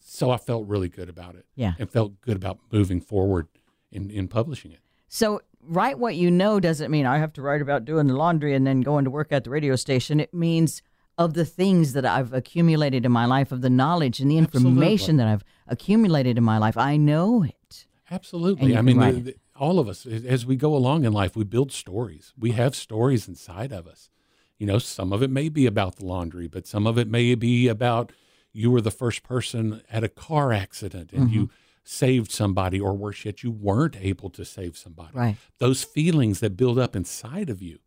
So 0.00 0.30
I 0.30 0.36
felt 0.36 0.66
really 0.68 0.88
good 0.88 1.08
about 1.08 1.36
it 1.36 1.46
Yeah. 1.54 1.74
and 1.78 1.88
felt 1.90 2.20
good 2.20 2.36
about 2.36 2.58
moving 2.70 3.00
forward 3.00 3.48
in, 3.90 4.10
in 4.10 4.28
publishing 4.28 4.72
it. 4.72 4.80
So 5.08 5.40
write 5.62 5.98
what 5.98 6.16
you 6.16 6.30
know 6.30 6.60
doesn't 6.60 6.90
mean 6.90 7.06
I 7.06 7.18
have 7.18 7.32
to 7.34 7.42
write 7.42 7.62
about 7.62 7.84
doing 7.84 8.08
the 8.08 8.16
laundry 8.16 8.54
and 8.54 8.66
then 8.66 8.80
going 8.82 9.04
to 9.04 9.10
work 9.10 9.32
at 9.32 9.44
the 9.44 9.50
radio 9.50 9.76
station. 9.76 10.20
It 10.20 10.34
means 10.34 10.82
of 11.18 11.34
the 11.34 11.44
things 11.44 11.92
that 11.92 12.04
I've 12.04 12.32
accumulated 12.32 13.04
in 13.04 13.12
my 13.12 13.26
life, 13.26 13.52
of 13.52 13.60
the 13.60 13.70
knowledge 13.70 14.20
and 14.20 14.30
the 14.30 14.38
information 14.38 15.16
that 15.18 15.28
I've 15.28 15.44
accumulated 15.68 16.38
in 16.38 16.44
my 16.44 16.58
life. 16.58 16.76
I 16.76 16.96
know 16.96 17.42
it. 17.42 17.86
Absolutely. 18.10 18.76
I 18.76 18.82
mean, 18.82 18.98
the, 18.98 19.12
the, 19.12 19.34
all 19.56 19.78
of 19.78 19.88
us, 19.88 20.06
as 20.06 20.44
we 20.44 20.56
go 20.56 20.74
along 20.74 21.04
in 21.04 21.12
life, 21.12 21.36
we 21.36 21.44
build 21.44 21.72
stories. 21.72 22.32
We 22.38 22.52
have 22.52 22.74
stories 22.74 23.28
inside 23.28 23.72
of 23.72 23.86
us. 23.86 24.10
You 24.58 24.66
know, 24.66 24.78
some 24.78 25.12
of 25.12 25.22
it 25.22 25.30
may 25.30 25.48
be 25.48 25.66
about 25.66 25.96
the 25.96 26.04
laundry, 26.04 26.46
but 26.46 26.66
some 26.66 26.86
of 26.86 26.98
it 26.98 27.08
may 27.08 27.34
be 27.34 27.68
about 27.68 28.12
you 28.52 28.70
were 28.70 28.80
the 28.80 28.90
first 28.90 29.22
person 29.22 29.82
at 29.90 30.04
a 30.04 30.08
car 30.08 30.52
accident 30.52 31.12
and 31.12 31.30
you 31.30 31.46
mm-hmm. 31.46 31.54
saved 31.84 32.30
somebody, 32.30 32.78
or 32.78 32.94
worse 32.94 33.24
yet, 33.24 33.42
you 33.42 33.50
weren't 33.50 33.96
able 33.98 34.30
to 34.30 34.44
save 34.44 34.76
somebody. 34.76 35.12
Right. 35.14 35.36
Those 35.58 35.82
feelings 35.82 36.40
that 36.40 36.56
build 36.56 36.78
up 36.78 36.94
inside 36.94 37.50
of 37.50 37.62
you, 37.62 37.78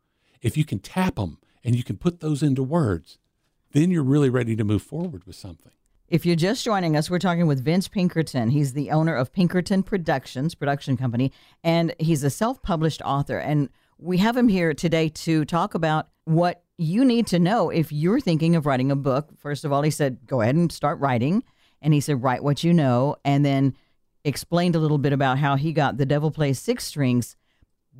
if 0.41 0.57
you 0.57 0.65
can 0.65 0.79
tap 0.79 1.15
them 1.15 1.37
and 1.65 1.75
you 1.75 1.83
can 1.83 1.97
put 1.97 2.19
those 2.19 2.43
into 2.43 2.63
words, 2.63 3.17
then 3.71 3.89
you're 3.89 4.03
really 4.03 4.29
ready 4.29 4.55
to 4.55 4.63
move 4.63 4.83
forward 4.83 5.25
with 5.25 5.35
something. 5.35 5.71
If 6.07 6.25
you're 6.25 6.35
just 6.35 6.63
joining 6.63 6.95
us, 6.95 7.09
we're 7.09 7.17
talking 7.17 7.47
with 7.47 7.65
Vince 7.65 7.87
Pinkerton. 7.87 8.51
He's 8.51 8.73
the 8.73 8.91
owner 8.91 9.15
of 9.15 9.33
Pinkerton 9.33 9.81
Productions, 9.81 10.53
production 10.53 10.95
company, 10.95 11.31
and 11.63 11.95
he's 11.97 12.23
a 12.23 12.29
self 12.29 12.61
published 12.61 13.01
author. 13.01 13.39
And 13.39 13.69
we 13.97 14.19
have 14.19 14.37
him 14.37 14.47
here 14.47 14.75
today 14.75 15.09
to 15.09 15.43
talk 15.45 15.73
about 15.73 16.09
what 16.25 16.63
you 16.77 17.03
need 17.03 17.25
to 17.27 17.39
know 17.39 17.71
if 17.71 17.91
you're 17.91 18.19
thinking 18.19 18.55
of 18.55 18.67
writing 18.67 18.91
a 18.91 18.95
book. 18.95 19.29
First 19.37 19.65
of 19.65 19.73
all, 19.73 19.81
he 19.81 19.89
said, 19.89 20.19
go 20.27 20.41
ahead 20.41 20.55
and 20.55 20.71
start 20.71 20.99
writing. 20.99 21.43
And 21.81 21.93
he 21.93 22.01
said, 22.01 22.21
write 22.21 22.43
what 22.43 22.63
you 22.63 22.73
know. 22.73 23.15
And 23.25 23.43
then 23.43 23.75
explained 24.23 24.75
a 24.75 24.79
little 24.79 24.97
bit 24.97 25.13
about 25.13 25.39
how 25.39 25.55
he 25.55 25.73
got 25.73 25.97
The 25.97 26.05
Devil 26.05 26.29
Plays 26.29 26.59
Six 26.59 26.83
Strings 26.83 27.35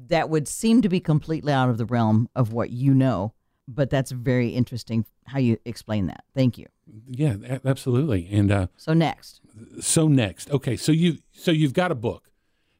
that 0.07 0.29
would 0.29 0.47
seem 0.47 0.81
to 0.81 0.89
be 0.89 0.99
completely 0.99 1.53
out 1.53 1.69
of 1.69 1.77
the 1.77 1.85
realm 1.85 2.29
of 2.35 2.51
what 2.51 2.69
you 2.69 2.93
know. 2.93 3.33
But 3.67 3.89
that's 3.89 4.11
very 4.11 4.49
interesting 4.49 5.05
how 5.25 5.39
you 5.39 5.57
explain 5.65 6.07
that. 6.07 6.23
Thank 6.35 6.57
you. 6.57 6.67
Yeah, 7.09 7.35
absolutely. 7.65 8.27
And 8.31 8.51
uh, 8.51 8.67
So, 8.77 8.93
next. 8.93 9.41
so 9.79 10.07
next, 10.07 10.51
okay, 10.51 10.77
so 10.77 10.91
you 10.91 11.17
so 11.31 11.51
you've 11.51 11.73
got 11.73 11.91
a 11.91 11.95
book, 11.95 12.29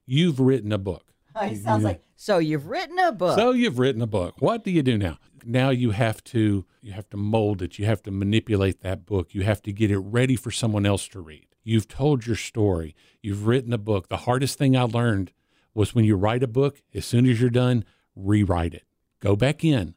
you've 0.06 0.40
written 0.40 0.72
a 0.72 0.78
book. 0.78 1.04
It 1.42 1.64
sounds 1.64 1.84
like 1.84 2.02
so 2.16 2.38
you've 2.38 2.68
written 2.68 2.98
a 3.00 3.12
book. 3.12 3.38
So 3.38 3.52
you've 3.52 3.78
written 3.80 4.02
a 4.02 4.08
book. 4.08 4.36
What 4.40 4.64
do 4.64 4.72
you 4.72 4.82
do 4.84 4.98
now? 4.98 5.18
Now 5.44 5.70
you 5.70 5.92
have 5.92 6.24
to 6.26 6.66
you 6.82 6.92
have 6.94 7.10
to 7.10 7.18
mold 7.18 7.62
it. 7.62 7.78
You 7.78 7.86
have 7.86 8.02
to 8.04 8.12
manipulate 8.12 8.82
that 8.82 9.06
book. 9.06 9.34
You 9.34 9.42
have 9.44 9.62
to 9.64 9.74
get 9.74 9.92
it 9.92 9.98
ready 10.00 10.36
for 10.36 10.52
someone 10.52 10.86
else 10.86 11.08
to 11.10 11.20
read. 11.20 11.48
You've 11.64 11.88
told 11.88 12.26
your 12.28 12.36
story. 12.36 12.96
You've 13.22 13.48
written 13.48 13.74
a 13.74 13.78
book. 13.78 14.08
The 14.08 14.18
hardest 14.18 14.58
thing 14.58 14.78
I 14.78 14.84
learned 14.84 15.34
was 15.74 15.94
when 15.94 16.06
you 16.06 16.16
write 16.16 16.44
a 16.44 16.48
book, 16.48 16.82
as 16.94 17.06
soon 17.06 17.26
as 17.28 17.42
you're 17.42 17.50
done, 17.50 17.84
rewrite 18.16 18.74
it. 18.74 18.84
Go 19.20 19.36
back 19.36 19.64
in. 19.66 19.96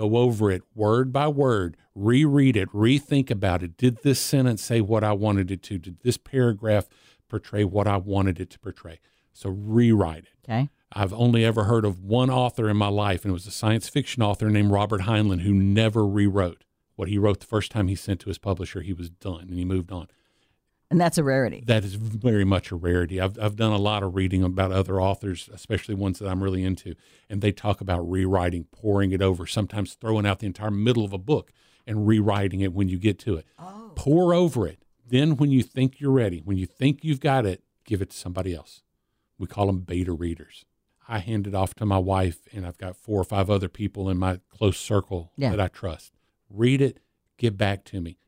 Go 0.00 0.16
over 0.16 0.50
it 0.50 0.62
word 0.74 1.12
by 1.12 1.28
word, 1.28 1.76
reread 1.94 2.56
it, 2.56 2.70
rethink 2.70 3.30
about 3.30 3.62
it. 3.62 3.76
Did 3.76 3.98
this 4.02 4.18
sentence 4.18 4.62
say 4.62 4.80
what 4.80 5.04
I 5.04 5.12
wanted 5.12 5.50
it 5.50 5.62
to? 5.64 5.76
Did 5.76 5.98
this 6.02 6.16
paragraph 6.16 6.88
portray 7.28 7.64
what 7.64 7.86
I 7.86 7.98
wanted 7.98 8.40
it 8.40 8.48
to 8.48 8.58
portray? 8.58 8.98
So 9.34 9.50
rewrite 9.50 10.24
it. 10.24 10.30
okay. 10.42 10.70
I've 10.90 11.12
only 11.12 11.44
ever 11.44 11.64
heard 11.64 11.84
of 11.84 12.02
one 12.02 12.30
author 12.30 12.70
in 12.70 12.78
my 12.78 12.88
life, 12.88 13.26
and 13.26 13.30
it 13.30 13.34
was 13.34 13.46
a 13.46 13.50
science 13.50 13.90
fiction 13.90 14.22
author 14.22 14.48
named 14.48 14.70
Robert 14.70 15.02
Heinlein 15.02 15.42
who 15.42 15.52
never 15.52 16.06
rewrote. 16.06 16.64
What 16.96 17.08
he 17.08 17.18
wrote 17.18 17.40
the 17.40 17.46
first 17.46 17.70
time 17.70 17.88
he 17.88 17.94
sent 17.94 18.20
to 18.20 18.30
his 18.30 18.38
publisher, 18.38 18.80
he 18.80 18.94
was 18.94 19.10
done 19.10 19.48
and 19.50 19.58
he 19.58 19.66
moved 19.66 19.92
on. 19.92 20.08
And 20.90 21.00
that's 21.00 21.18
a 21.18 21.24
rarity. 21.24 21.62
That 21.66 21.84
is 21.84 21.94
very 21.94 22.44
much 22.44 22.72
a 22.72 22.76
rarity. 22.76 23.20
I've, 23.20 23.38
I've 23.38 23.54
done 23.56 23.72
a 23.72 23.78
lot 23.78 24.02
of 24.02 24.16
reading 24.16 24.42
about 24.42 24.72
other 24.72 25.00
authors, 25.00 25.48
especially 25.52 25.94
ones 25.94 26.18
that 26.18 26.28
I'm 26.28 26.42
really 26.42 26.64
into, 26.64 26.96
and 27.28 27.40
they 27.40 27.52
talk 27.52 27.80
about 27.80 28.00
rewriting, 28.10 28.64
poring 28.72 29.12
it 29.12 29.22
over, 29.22 29.46
sometimes 29.46 29.94
throwing 29.94 30.26
out 30.26 30.40
the 30.40 30.46
entire 30.46 30.70
middle 30.72 31.04
of 31.04 31.12
a 31.12 31.18
book 31.18 31.52
and 31.86 32.08
rewriting 32.08 32.60
it 32.60 32.72
when 32.72 32.88
you 32.88 32.98
get 32.98 33.18
to 33.20 33.36
it. 33.36 33.46
Oh. 33.58 33.92
Pore 33.94 34.34
over 34.34 34.66
it. 34.66 34.84
Then, 35.06 35.36
when 35.36 35.50
you 35.50 35.62
think 35.62 35.98
you're 36.00 36.12
ready, 36.12 36.40
when 36.44 36.56
you 36.56 36.66
think 36.66 37.02
you've 37.04 37.18
got 37.20 37.44
it, 37.44 37.62
give 37.84 38.00
it 38.00 38.10
to 38.10 38.16
somebody 38.16 38.54
else. 38.54 38.82
We 39.38 39.46
call 39.48 39.66
them 39.66 39.80
beta 39.80 40.12
readers. 40.12 40.64
I 41.08 41.18
hand 41.18 41.48
it 41.48 41.54
off 41.54 41.74
to 41.74 41.86
my 41.86 41.98
wife, 41.98 42.38
and 42.52 42.64
I've 42.64 42.78
got 42.78 42.94
four 42.96 43.20
or 43.20 43.24
five 43.24 43.50
other 43.50 43.68
people 43.68 44.08
in 44.08 44.18
my 44.18 44.38
close 44.48 44.78
circle 44.78 45.32
Yeah. 45.36 45.50
that 45.50 45.60
I 45.60 45.66
trust. 45.66 46.12
Read 46.48 46.80
it, 46.80 47.00
get 47.38 47.56
back 47.56 47.84
to 47.86 48.00
me. 48.00 48.18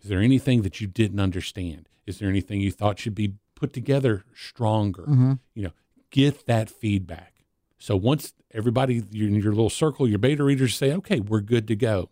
Is 0.00 0.08
there 0.08 0.20
anything 0.20 0.62
that 0.62 0.80
you 0.80 0.86
didn't 0.86 1.20
understand? 1.20 1.89
Is 2.10 2.18
there 2.18 2.28
anything 2.28 2.60
you 2.60 2.70
thought 2.70 2.98
should 2.98 3.14
be 3.14 3.36
put 3.54 3.72
together 3.72 4.24
stronger? 4.34 5.04
Mm-hmm. 5.04 5.32
You 5.54 5.62
know, 5.64 5.72
get 6.10 6.44
that 6.46 6.68
feedback. 6.68 7.32
So 7.78 7.96
once 7.96 8.34
everybody 8.52 8.98
in 8.98 9.34
your 9.36 9.52
little 9.52 9.70
circle, 9.70 10.06
your 10.06 10.18
beta 10.18 10.44
readers 10.44 10.76
say, 10.76 10.92
okay, 10.92 11.20
we're 11.20 11.40
good 11.40 11.66
to 11.68 11.76
go, 11.76 12.10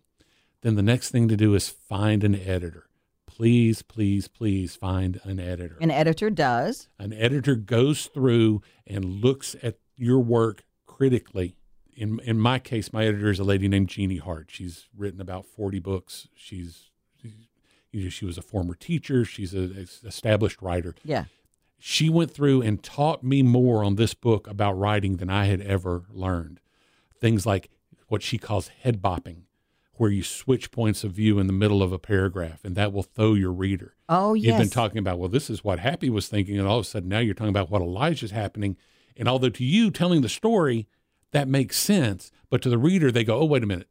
then 0.61 0.75
the 0.75 0.81
next 0.81 1.11
thing 1.11 1.27
to 1.27 1.37
do 1.37 1.53
is 1.53 1.69
find 1.69 2.23
an 2.23 2.33
editor. 2.33 2.87
Please, 3.27 3.83
please, 3.83 4.27
please 4.27 4.75
find 4.75 5.21
an 5.23 5.39
editor. 5.39 5.77
An 5.79 5.91
editor 5.91 6.29
does. 6.29 6.89
An 6.97 7.13
editor 7.13 7.55
goes 7.55 8.07
through 8.07 8.61
and 8.87 9.05
looks 9.05 9.55
at 9.61 9.77
your 9.95 10.19
work 10.19 10.63
critically. 10.87 11.55
In 11.95 12.19
in 12.21 12.39
my 12.39 12.59
case, 12.59 12.91
my 12.91 13.05
editor 13.05 13.29
is 13.29 13.39
a 13.39 13.43
lady 13.43 13.67
named 13.67 13.89
Jeannie 13.89 14.17
Hart. 14.17 14.47
She's 14.49 14.87
written 14.97 15.21
about 15.21 15.45
forty 15.45 15.79
books. 15.79 16.27
She's, 16.35 16.88
she 18.09 18.25
was 18.25 18.37
a 18.37 18.41
former 18.41 18.75
teacher. 18.75 19.25
She's 19.25 19.53
an 19.53 19.87
established 20.03 20.61
writer. 20.61 20.95
Yeah. 21.03 21.25
She 21.77 22.09
went 22.09 22.31
through 22.31 22.61
and 22.61 22.83
taught 22.83 23.23
me 23.23 23.41
more 23.41 23.83
on 23.83 23.95
this 23.95 24.13
book 24.13 24.47
about 24.47 24.77
writing 24.77 25.17
than 25.17 25.29
I 25.29 25.45
had 25.45 25.61
ever 25.61 26.03
learned. 26.11 26.59
Things 27.19 27.45
like 27.45 27.69
what 28.07 28.21
she 28.21 28.37
calls 28.37 28.67
head 28.67 28.99
hopping, 29.03 29.45
where 29.93 30.09
you 30.09 30.23
switch 30.23 30.71
points 30.71 31.03
of 31.03 31.11
view 31.13 31.39
in 31.39 31.47
the 31.47 31.53
middle 31.53 31.81
of 31.81 31.91
a 31.91 31.99
paragraph, 31.99 32.65
and 32.65 32.75
that 32.75 32.91
will 32.91 33.03
throw 33.03 33.33
your 33.33 33.51
reader. 33.51 33.95
Oh, 34.09 34.33
yes. 34.33 34.45
You've 34.45 34.57
been 34.57 34.69
talking 34.69 34.97
about, 34.97 35.19
well, 35.19 35.29
this 35.29 35.49
is 35.49 35.63
what 35.63 35.79
Happy 35.79 36.09
was 36.09 36.27
thinking, 36.27 36.57
and 36.57 36.67
all 36.67 36.79
of 36.79 36.85
a 36.85 36.87
sudden 36.87 37.09
now 37.09 37.19
you're 37.19 37.33
talking 37.33 37.49
about 37.49 37.69
what 37.69 37.81
Elijah's 37.81 38.31
happening. 38.31 38.75
And 39.15 39.27
although 39.27 39.49
to 39.49 39.63
you 39.63 39.91
telling 39.91 40.21
the 40.21 40.29
story, 40.29 40.87
that 41.31 41.47
makes 41.47 41.77
sense, 41.77 42.31
but 42.49 42.61
to 42.63 42.69
the 42.69 42.77
reader, 42.77 43.11
they 43.11 43.23
go, 43.23 43.39
oh, 43.39 43.45
wait 43.45 43.63
a 43.63 43.67
minute, 43.67 43.89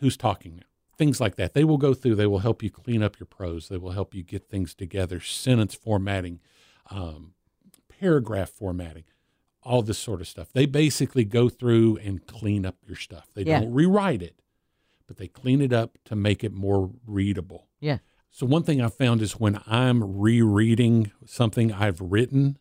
who's 0.00 0.16
talking 0.16 0.56
now? 0.56 0.62
Things 0.98 1.20
like 1.20 1.36
that. 1.36 1.54
They 1.54 1.64
will 1.64 1.78
go 1.78 1.94
through, 1.94 2.16
they 2.16 2.26
will 2.26 2.40
help 2.40 2.62
you 2.62 2.70
clean 2.70 3.02
up 3.02 3.18
your 3.18 3.26
prose, 3.26 3.68
they 3.68 3.78
will 3.78 3.92
help 3.92 4.14
you 4.14 4.22
get 4.22 4.48
things 4.48 4.74
together, 4.74 5.20
sentence 5.20 5.74
formatting, 5.74 6.40
um, 6.90 7.32
paragraph 8.00 8.50
formatting, 8.50 9.04
all 9.62 9.82
this 9.82 9.98
sort 9.98 10.20
of 10.20 10.28
stuff. 10.28 10.52
They 10.52 10.66
basically 10.66 11.24
go 11.24 11.48
through 11.48 11.96
and 11.98 12.26
clean 12.26 12.66
up 12.66 12.76
your 12.86 12.96
stuff. 12.96 13.28
They 13.34 13.42
Yeah. 13.44 13.60
don't 13.60 13.72
rewrite 13.72 14.22
it, 14.22 14.40
but 15.06 15.16
they 15.16 15.28
clean 15.28 15.60
it 15.60 15.72
up 15.72 15.98
to 16.04 16.14
make 16.16 16.44
it 16.44 16.52
more 16.52 16.90
readable. 17.06 17.68
Yeah. 17.80 17.98
So 18.30 18.46
one 18.46 18.62
thing 18.62 18.80
I 18.80 18.88
found 18.88 19.22
is 19.22 19.38
when 19.38 19.60
I'm 19.66 20.18
rereading 20.18 21.10
something 21.26 21.72
I've 21.72 22.00
written, 22.00 22.58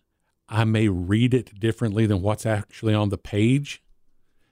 I 0.49 0.63
may 0.65 0.87
read 0.89 1.33
it 1.33 1.59
differently 1.59 2.05
than 2.05 2.21
what's 2.21 2.45
actually 2.45 2.93
on 2.93 3.09
the 3.09 3.17
page 3.17 3.81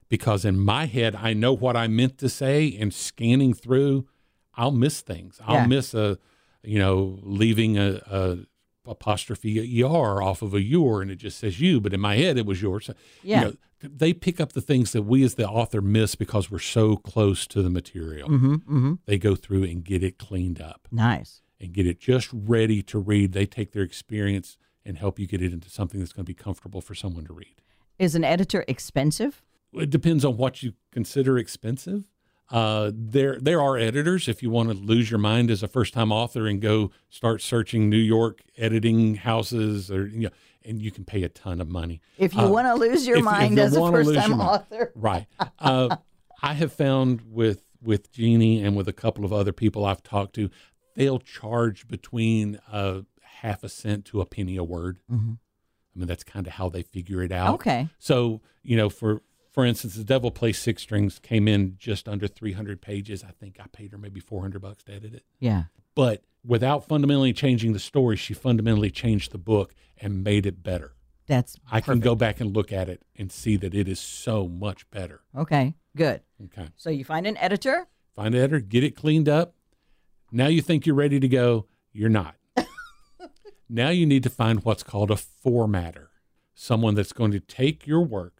because 0.09 0.43
in 0.45 0.59
my 0.59 0.85
head 0.85 1.15
I 1.15 1.33
know 1.33 1.53
what 1.53 1.75
I 1.77 1.87
meant 1.87 2.17
to 2.19 2.29
say 2.29 2.75
and 2.79 2.93
scanning 2.93 3.53
through 3.53 4.07
I'll 4.55 4.71
miss 4.71 5.01
things. 5.01 5.39
I'll 5.45 5.55
Yeah. 5.55 5.67
miss 5.67 5.93
a 5.93 6.17
you 6.63 6.79
know 6.79 7.19
leaving 7.23 7.77
a, 7.77 8.01
a 8.11 8.37
apostrophe 8.85 9.81
er 9.83 10.21
off 10.21 10.41
of 10.41 10.53
a 10.53 10.61
your 10.61 11.01
and 11.01 11.11
it 11.11 11.15
just 11.17 11.37
says 11.37 11.59
you 11.61 11.79
but 11.79 11.93
in 11.93 11.99
my 11.99 12.15
head 12.15 12.37
it 12.37 12.45
was 12.45 12.61
yours. 12.61 12.85
So, 12.85 12.93
Yeah. 13.23 13.39
You 13.41 13.45
know, 13.47 13.53
they 13.81 14.11
pick 14.13 14.41
up 14.41 14.51
the 14.51 14.61
things 14.61 14.91
that 14.91 15.03
we 15.03 15.23
as 15.23 15.35
the 15.35 15.47
author 15.47 15.79
miss 15.81 16.15
because 16.15 16.51
we're 16.51 16.59
so 16.59 16.97
close 16.97 17.47
to 17.47 17.61
the 17.61 17.69
material. 17.69 18.27
Mm-hmm. 18.27 18.53
Mm-hmm. 18.55 18.93
They 19.05 19.17
go 19.17 19.35
through 19.35 19.63
and 19.63 19.85
get 19.85 20.03
it 20.03 20.17
cleaned 20.17 20.59
up 20.59 20.87
Nice. 20.91 21.41
and 21.61 21.71
get 21.71 21.87
it 21.87 21.97
just 21.99 22.27
ready 22.33 22.81
to 22.83 22.99
read. 22.99 23.31
They 23.31 23.45
take 23.45 23.71
their 23.71 23.83
experience 23.83 24.57
and 24.83 24.97
help 24.97 25.17
you 25.17 25.27
get 25.27 25.41
it 25.41 25.53
into 25.53 25.69
something 25.69 25.99
that's 26.01 26.11
going 26.11 26.25
to 26.25 26.29
be 26.29 26.33
comfortable 26.33 26.81
for 26.81 26.93
someone 26.93 27.25
to 27.27 27.33
read. 27.33 27.61
Is 27.97 28.15
an 28.15 28.25
editor 28.25 28.65
expensive? 28.67 29.41
It 29.73 29.89
depends 29.89 30.25
on 30.25 30.37
what 30.37 30.63
you 30.63 30.73
consider 30.91 31.37
expensive. 31.37 32.03
Uh, 32.51 32.91
there, 32.93 33.37
there 33.39 33.61
are 33.61 33.77
editors. 33.77 34.27
If 34.27 34.41
you 34.41 34.49
want 34.49 34.69
to 34.69 34.75
lose 34.75 35.11
your 35.11 35.19
mind 35.19 35.51
as 35.51 35.61
a 35.61 35.67
first-time 35.67 36.11
author 36.11 36.47
and 36.47 36.59
go 36.59 36.89
start 37.09 37.41
searching 37.43 37.89
New 37.89 37.97
York 37.97 38.41
editing 38.57 39.15
houses, 39.15 39.91
or 39.91 40.07
you 40.07 40.21
know, 40.21 40.29
and 40.65 40.81
you 40.81 40.89
can 40.91 41.05
pay 41.05 41.21
a 41.23 41.29
ton 41.29 41.61
of 41.61 41.69
money. 41.69 42.01
If 42.17 42.33
you 42.33 42.41
Uh, 42.41 42.49
want 42.49 42.65
to 42.67 42.73
lose 42.73 43.05
your 43.05 43.17
if- 43.17 43.21
if 43.21 43.25
mind 43.25 43.57
you 43.57 43.63
as 43.63 43.75
a 43.75 43.79
first-time 43.91 44.41
author. 44.41 44.91
Right. 44.95 45.27
Uh, 45.59 45.97
I 46.41 46.53
have 46.53 46.73
found 46.73 47.21
with 47.29 47.63
with 47.81 48.11
Jeannie 48.11 48.61
and 48.61 48.75
with 48.75 48.87
a 48.89 48.93
couple 48.93 49.23
of 49.23 49.31
other 49.31 49.53
people 49.53 49.85
I've 49.85 50.03
talked 50.03 50.33
to, 50.35 50.49
they'll 50.95 51.19
charge 51.19 51.87
between 51.87 52.59
a 52.69 53.05
half 53.21 53.63
a 53.63 53.69
cent 53.69 54.03
to 54.05 54.19
a 54.21 54.25
penny 54.25 54.57
a 54.57 54.63
word. 54.65 54.99
Mhm. 55.09 55.37
I 55.95 55.99
mean, 55.99 56.07
that's 56.07 56.25
kind 56.25 56.45
of 56.45 56.53
how 56.53 56.67
they 56.67 56.81
figure 56.83 57.21
it 57.23 57.31
out. 57.31 57.53
Okay. 57.55 57.87
So 57.99 58.41
you 58.63 58.75
know, 58.75 58.89
for 58.89 59.21
for 59.51 59.65
instance, 59.65 59.95
the 59.95 60.03
Devil 60.03 60.31
Plays 60.31 60.59
Six 60.59 60.83
Strings 60.83 61.19
came 61.19 61.47
in 61.47 61.75
just 61.77 62.07
under 62.07 62.27
300 62.27 62.81
pages. 62.81 63.23
I 63.23 63.31
think 63.31 63.57
I 63.59 63.65
paid 63.71 63.91
her 63.91 63.97
maybe 63.97 64.19
400 64.19 64.61
bucks 64.61 64.83
to 64.83 64.93
edit 64.93 65.13
it. 65.13 65.23
Yeah. 65.39 65.63
But 65.95 66.23
without 66.45 66.87
fundamentally 66.87 67.33
changing 67.33 67.73
the 67.73 67.79
story, 67.79 68.15
she 68.15 68.33
fundamentally 68.33 68.91
changed 68.91 69.31
the 69.31 69.37
book 69.37 69.73
and 69.97 70.23
made 70.23 70.45
it 70.45 70.61
better. 70.63 70.93
That's 71.27 71.57
I 71.71 71.81
can 71.81 71.99
go 71.99 72.15
back 72.15 72.39
and 72.39 72.55
look 72.55 72.71
at 72.71 72.89
it 72.89 73.03
and 73.15 73.31
see 73.31 73.55
that 73.57 73.75
it 73.75 73.87
is 73.87 73.99
so 73.99 74.47
much 74.47 74.89
better. 74.89 75.21
Okay. 75.37 75.75
Good. 75.95 76.21
Okay. 76.45 76.69
So 76.75 76.89
you 76.89 77.05
find 77.05 77.27
an 77.27 77.37
editor. 77.37 77.87
Find 78.15 78.33
an 78.33 78.41
editor, 78.41 78.59
get 78.59 78.83
it 78.83 78.95
cleaned 78.95 79.29
up. 79.29 79.53
Now 80.31 80.47
you 80.47 80.61
think 80.61 80.85
you're 80.85 80.95
ready 80.95 81.19
to 81.19 81.27
go. 81.27 81.67
You're 81.91 82.09
not. 82.09 82.35
now 83.69 83.89
you 83.89 84.05
need 84.05 84.23
to 84.23 84.29
find 84.29 84.63
what's 84.63 84.83
called 84.83 85.11
a 85.11 85.15
formatter 85.15 86.07
someone 86.55 86.93
that's 86.93 87.13
going 87.13 87.31
to 87.31 87.39
take 87.39 87.87
your 87.87 88.01
work 88.01 88.38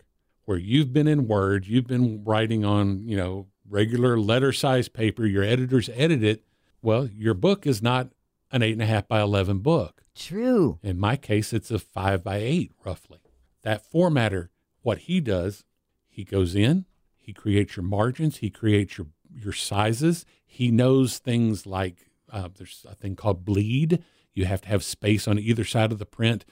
where 0.50 0.58
you've 0.58 0.92
been 0.92 1.08
in 1.08 1.28
Word, 1.28 1.68
you've 1.68 1.86
been 1.86 2.24
writing 2.24 2.66
on, 2.66 3.08
you 3.08 3.16
know, 3.16 3.46
regular 3.70 4.20
letter 4.20 4.52
size 4.52 4.90
paper, 4.90 5.24
your 5.24 5.44
editors 5.44 5.92
edit 5.94 6.24
it. 6.24 6.44
Well, 6.82 7.06
your 7.06 7.36
book 7.36 7.68
is 7.68 7.84
not 7.84 8.10
an 8.52 8.64
eight 8.64 8.72
and 8.72 8.82
a 8.82 8.88
half 8.88 9.08
by 9.08 9.22
11 9.22 9.60
book. 9.60 10.02
True. 10.16 10.80
In 10.82 10.98
my 11.00 11.18
case, 11.18 11.54
it's 11.54 11.70
a 11.70 11.78
five 11.78 12.24
by 12.24 12.38
eight, 12.38 12.72
roughly. 12.84 13.20
That 13.62 13.84
formatter, 13.94 14.50
what 14.82 14.98
he 14.98 15.20
does, 15.22 15.66
he 16.08 16.24
goes 16.24 16.56
in, 16.56 16.86
he 17.16 17.32
creates 17.32 17.76
your 17.76 17.86
margins, 17.86 18.38
he 18.38 18.50
creates 18.50 18.98
your 18.98 19.06
your 19.32 19.54
sizes. 19.54 20.26
He 20.48 20.72
knows 20.72 21.20
things 21.20 21.68
like 21.68 22.10
uh, 22.34 22.50
there's 22.58 22.88
a 22.90 22.96
thing 22.96 23.16
called 23.16 23.46
bleed. 23.46 24.04
You 24.34 24.46
have 24.46 24.62
to 24.62 24.70
have 24.70 24.84
space 24.84 25.28
on 25.28 25.38
either 25.38 25.64
side 25.64 25.92
of 25.92 26.00
the 26.00 26.08
print 26.08 26.44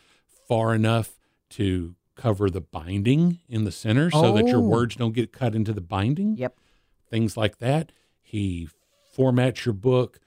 far 0.48 0.76
enough 0.76 1.18
to 1.50 1.96
cover 2.18 2.50
the 2.50 2.60
binding 2.62 3.40
in 3.48 3.64
the 3.64 3.72
center 3.72 4.12
so 4.12 4.34
that 4.34 4.48
your 4.48 4.58
Oh. 4.60 4.68
words 4.68 4.96
don't 4.96 5.14
get 5.14 5.32
cut 5.32 5.56
into 5.56 5.72
the 5.74 5.82
binding. 5.82 6.36
Yep. 6.36 6.58
Things 7.10 7.38
like 7.38 7.60
that. 7.60 7.92
He 8.22 8.68
formats 9.18 9.64
your 9.66 9.74
book, 9.74 10.20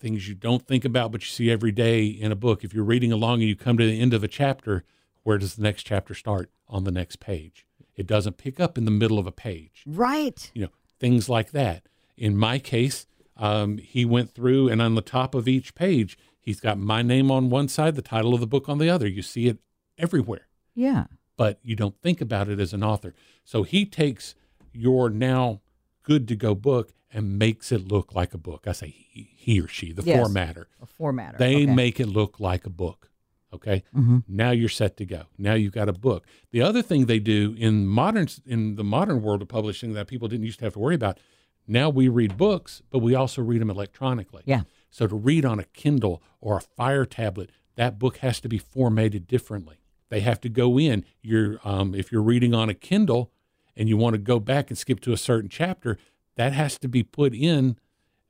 things 0.00 0.28
you 0.28 0.34
don't 0.34 0.66
think 0.66 0.84
about 0.84 1.12
but 1.12 1.22
you 1.22 1.26
see 1.28 1.50
every 1.50 1.72
day 1.72 2.06
in 2.06 2.32
a 2.32 2.36
book. 2.36 2.64
If 2.64 2.72
you're 2.72 2.84
reading 2.84 3.12
along 3.12 3.40
and 3.40 3.48
you 3.48 3.56
come 3.56 3.76
to 3.78 3.86
the 3.86 4.00
end 4.00 4.14
of 4.14 4.24
a 4.24 4.28
chapter, 4.28 4.84
where 5.24 5.38
does 5.38 5.56
the 5.56 5.62
next 5.62 5.82
chapter 5.84 6.14
start? 6.14 6.50
On 6.68 6.84
the 6.84 6.90
next 6.90 7.20
page. 7.20 7.64
It 7.96 8.06
doesn't 8.06 8.36
pick 8.38 8.58
up 8.60 8.76
in 8.76 8.84
the 8.84 8.90
middle 8.90 9.18
of 9.18 9.26
a 9.26 9.32
page 9.32 9.82
Right. 9.86 10.50
you 10.54 10.62
know, 10.62 10.72
things 10.98 11.28
like 11.28 11.52
that. 11.52 11.88
In 12.16 12.36
my 12.36 12.58
case, 12.58 13.06
um, 13.36 13.78
he 13.78 14.04
went 14.04 14.32
through 14.32 14.68
and 14.68 14.80
on 14.82 14.94
the 14.96 15.02
top 15.02 15.34
of 15.34 15.46
each 15.46 15.74
page, 15.74 16.18
he's 16.40 16.60
got 16.60 16.78
my 16.78 17.02
name 17.02 17.30
on 17.30 17.50
one 17.50 17.68
side, 17.68 17.94
the 17.94 18.02
title 18.02 18.34
of 18.34 18.40
the 18.40 18.46
book 18.46 18.68
on 18.68 18.78
the 18.78 18.88
other. 18.90 19.06
You 19.06 19.22
see 19.22 19.46
it 19.46 19.58
everywhere, 19.98 20.45
Yeah. 20.76 21.06
but 21.36 21.58
you 21.62 21.74
don't 21.76 22.00
think 22.00 22.20
about 22.20 22.48
it 22.48 22.58
as 22.60 22.72
an 22.72 22.82
author. 22.84 23.14
So 23.44 23.62
he 23.64 23.84
takes 23.84 24.34
your 24.72 25.10
now 25.10 25.60
good 26.02 26.28
to 26.28 26.36
go 26.36 26.54
book 26.54 26.92
and 27.12 27.38
makes 27.38 27.72
it 27.72 27.88
look 27.88 28.14
like 28.14 28.32
a 28.34 28.38
book. 28.38 28.64
I 28.66 28.72
say 28.72 28.88
he, 28.88 29.28
he 29.36 29.60
or 29.60 29.68
she, 29.68 29.92
the 29.92 30.02
Yes. 30.02 30.26
formatter. 30.28 30.66
A 30.82 30.86
formatter. 30.86 31.36
They 31.38 31.56
okay. 31.64 31.66
make 31.74 31.98
it 32.00 32.06
look 32.06 32.38
like 32.40 32.64
a 32.66 32.70
book. 32.70 33.10
Okay. 33.52 33.82
Mhm. 33.94 34.24
Now 34.28 34.50
you're 34.50 34.68
set 34.68 34.96
to 34.98 35.04
go. 35.06 35.24
Now 35.38 35.54
you've 35.54 35.72
got 35.72 35.88
a 35.88 35.92
book. 35.92 36.26
The 36.52 36.60
other 36.62 36.82
thing 36.82 37.06
they 37.06 37.18
do 37.20 37.54
in 37.58 37.86
modern 37.86 38.28
in 38.46 38.76
the 38.76 38.84
modern 38.84 39.22
world 39.22 39.40
of 39.42 39.48
publishing 39.48 39.92
that 39.94 40.08
people 40.08 40.28
didn't 40.28 40.44
used 40.46 40.58
to 40.60 40.64
have 40.66 40.74
to 40.74 40.78
worry 40.78 40.94
about. 40.94 41.18
Now 41.66 41.88
we 41.90 42.08
read 42.08 42.36
books, 42.36 42.82
but 42.90 42.98
we 43.00 43.14
also 43.14 43.42
read 43.42 43.60
them 43.60 43.70
electronically. 43.70 44.42
Yeah. 44.46 44.62
So 44.90 45.06
to 45.06 45.14
read 45.16 45.44
on 45.44 45.58
a 45.58 45.64
Kindle 45.64 46.22
or 46.40 46.56
a 46.56 46.60
Fire 46.60 47.04
tablet, 47.06 47.50
that 47.76 47.98
book 47.98 48.18
has 48.18 48.40
to 48.40 48.48
be 48.48 48.58
formatted 48.58 49.26
differently. 49.26 49.76
They 50.08 50.20
have 50.20 50.40
to 50.42 50.48
go 50.48 50.78
in. 50.78 51.04
You're 51.22 51.58
um, 51.64 51.94
if 51.94 52.12
you're 52.12 52.22
reading 52.22 52.54
on 52.54 52.68
a 52.68 52.74
Kindle 52.74 53.32
and 53.76 53.88
you 53.88 53.96
want 53.96 54.14
to 54.14 54.18
go 54.18 54.38
back 54.40 54.70
and 54.70 54.78
skip 54.78 55.00
to 55.00 55.12
a 55.12 55.16
certain 55.16 55.48
chapter, 55.50 55.98
that 56.36 56.52
has 56.52 56.78
to 56.78 56.88
be 56.88 57.02
put 57.02 57.34
in 57.34 57.76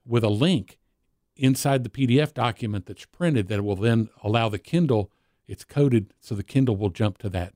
with 0.06 0.24
a 0.24 0.28
link 0.28 0.78
inside 1.36 1.84
the 1.84 1.90
PDF 1.90 2.32
document 2.32 2.86
that's 2.86 3.04
printed 3.06 3.48
that 3.48 3.62
will 3.64 3.76
then 3.76 4.08
allow 4.22 4.48
the 4.48 4.58
Kindle. 4.58 5.10
It's 5.46 5.64
coded 5.64 6.12
so 6.20 6.34
the 6.34 6.42
Kindle 6.42 6.76
will 6.76 6.88
jump 6.90 7.18
to 7.18 7.28
that, 7.30 7.54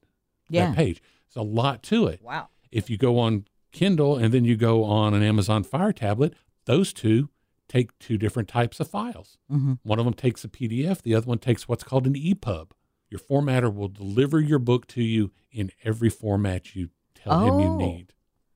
Yeah. 0.48 0.66
that 0.66 0.76
page. 0.76 1.02
It's 1.26 1.36
a 1.36 1.42
lot 1.42 1.82
to 1.84 2.06
it. 2.06 2.20
Wow. 2.22 2.48
If 2.70 2.90
you 2.90 2.96
go 2.98 3.18
on 3.18 3.46
Kindle 3.72 4.16
and 4.16 4.34
then 4.34 4.44
you 4.44 4.56
go 4.56 4.84
on 4.84 5.14
an 5.14 5.22
Amazon 5.22 5.62
Fire 5.64 5.92
tablet, 5.92 6.34
those 6.66 6.92
two 6.92 7.30
take 7.68 7.96
two 8.00 8.18
different 8.18 8.48
types 8.48 8.80
of 8.80 8.88
files. 8.88 9.38
hmm 9.48 9.74
One 9.84 9.98
of 10.00 10.04
them 10.04 10.14
takes 10.14 10.44
a 10.44 10.48
PDF, 10.48 11.02
the 11.02 11.14
other 11.14 11.26
one 11.26 11.38
takes 11.38 11.68
what's 11.68 11.84
called 11.84 12.06
an 12.06 12.14
EPUB. 12.14 12.70
Your 13.10 13.20
formatter 13.20 13.74
will 13.74 13.88
deliver 13.88 14.40
your 14.40 14.58
book 14.60 14.86
to 14.88 15.02
you 15.02 15.32
in 15.50 15.70
every 15.84 16.08
format 16.10 16.74
you 16.76 16.90
tell 17.14 17.40
him 17.40 17.58
you 17.60 17.68
Oh. 17.68 17.76
need. 17.76 18.12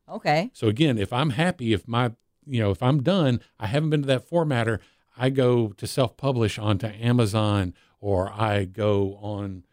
Okay. 0.09 0.51
So 0.53 0.69
again, 0.69 0.97
if 0.99 1.13
I'm 1.13 1.31
happy, 1.31 1.73
if 1.73 1.89
my, 1.89 2.13
you 2.47 2.61
know, 2.61 2.71
if 2.71 2.83
I'm 2.83 3.03
done, 3.03 3.41
I 3.59 3.67
haven't 3.67 3.91
been 3.91 4.03
to 4.03 4.07
that 4.09 4.29
formatter, 4.29 4.79
I 5.17 5.31
go 5.31 5.69
to 5.69 5.87
self-publish 5.87 6.59
onto 6.59 6.87
Amazon 6.87 7.75
or 8.01 8.31
I 8.33 8.65
go 8.65 9.17
on 9.17 9.65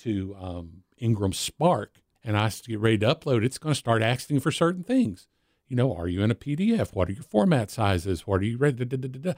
to 0.00 0.34
um, 0.40 0.82
Ingram 0.98 1.32
Spark 1.32 2.00
and 2.24 2.36
I 2.36 2.50
get 2.66 2.80
ready 2.80 2.98
to 2.98 3.14
upload. 3.14 3.44
It's 3.44 3.58
going 3.58 3.72
to 3.74 3.78
start 3.78 4.02
asking 4.02 4.40
for 4.40 4.50
certain 4.50 4.82
things. 4.82 5.28
You 5.68 5.76
know, 5.76 5.94
are 5.94 6.08
you 6.08 6.22
in 6.22 6.30
a 6.30 6.34
PDF? 6.34 6.94
What 6.94 7.08
are 7.08 7.12
your 7.12 7.22
format 7.22 7.70
sizes? 7.70 8.26
What 8.26 8.40
are 8.40 8.44
you 8.44 8.56
ready? 8.58 8.84
Da, 8.84 8.96
da, 8.96 8.96
da, 8.96 9.08
da, 9.08 9.18
da. 9.18 9.30
I 9.30 9.34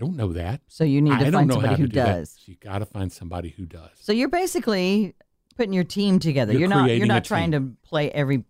don't 0.00 0.16
know 0.16 0.32
that. 0.32 0.62
So 0.66 0.82
you 0.84 1.00
need 1.00 1.12
I 1.12 1.18
to 1.24 1.30
don't 1.30 1.48
find 1.48 1.52
somebody 1.52 1.76
who 1.82 1.86
do 1.86 1.94
that. 2.00 2.06
does. 2.16 2.30
So 2.30 2.42
you 2.46 2.56
got 2.56 2.78
to 2.80 2.86
find 2.86 3.12
somebody 3.12 3.48
who 3.50 3.66
does. 3.66 3.90
So 4.00 4.12
you're 4.12 4.28
basically 4.28 5.14
putting 5.56 5.72
your 5.72 5.84
team 5.84 6.18
together. 6.18 6.52
You're 6.52 6.62
You're, 6.62 6.68
not. 6.68 6.90
You're 6.90 7.06
not 7.06 7.24
trying 7.24 7.52
to 7.52 7.72
play 7.84 8.10
every 8.10 8.44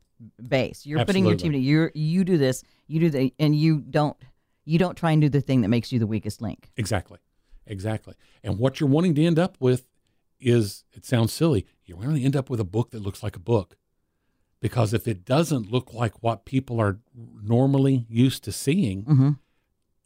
base. 0.48 0.86
You're 0.86 1.04
putting 1.04 1.24
your 1.26 1.36
team. 1.36 1.52
Absolutely. 1.54 1.60
together. 1.66 1.92
You 1.94 2.18
you 2.18 2.24
do 2.24 2.38
this. 2.38 2.62
You 2.86 3.00
do 3.00 3.10
the, 3.10 3.34
and 3.38 3.54
you 3.54 3.78
don't. 3.80 4.16
You 4.64 4.78
don't 4.78 4.96
try 4.96 5.10
and 5.12 5.20
do 5.20 5.28
the 5.28 5.40
thing 5.40 5.62
that 5.62 5.68
makes 5.68 5.90
you 5.92 5.98
the 5.98 6.06
weakest 6.06 6.40
link. 6.40 6.70
Exactly. 6.76 7.18
Exactly. 7.66 8.14
And 8.44 8.58
what 8.58 8.78
you're 8.80 8.88
wanting 8.88 9.14
to 9.16 9.24
end 9.24 9.38
up 9.38 9.56
with 9.60 9.86
is 10.38 10.84
it 10.92 11.04
sounds 11.04 11.32
silly. 11.32 11.66
You're 11.84 11.98
going 11.98 12.14
to 12.14 12.22
end 12.22 12.36
up 12.36 12.48
with 12.50 12.60
a 12.60 12.64
book 12.64 12.90
that 12.90 13.02
looks 13.02 13.22
like 13.22 13.36
a 13.36 13.40
book. 13.40 13.76
Because 14.60 14.92
if 14.92 15.08
it 15.08 15.24
doesn't 15.24 15.70
look 15.72 15.92
like 15.94 16.22
what 16.22 16.44
people 16.44 16.80
are 16.80 16.98
normally 17.42 18.06
used 18.08 18.44
to 18.44 18.52
seeing, 18.52 19.04
Mm-hmm. 19.04 19.30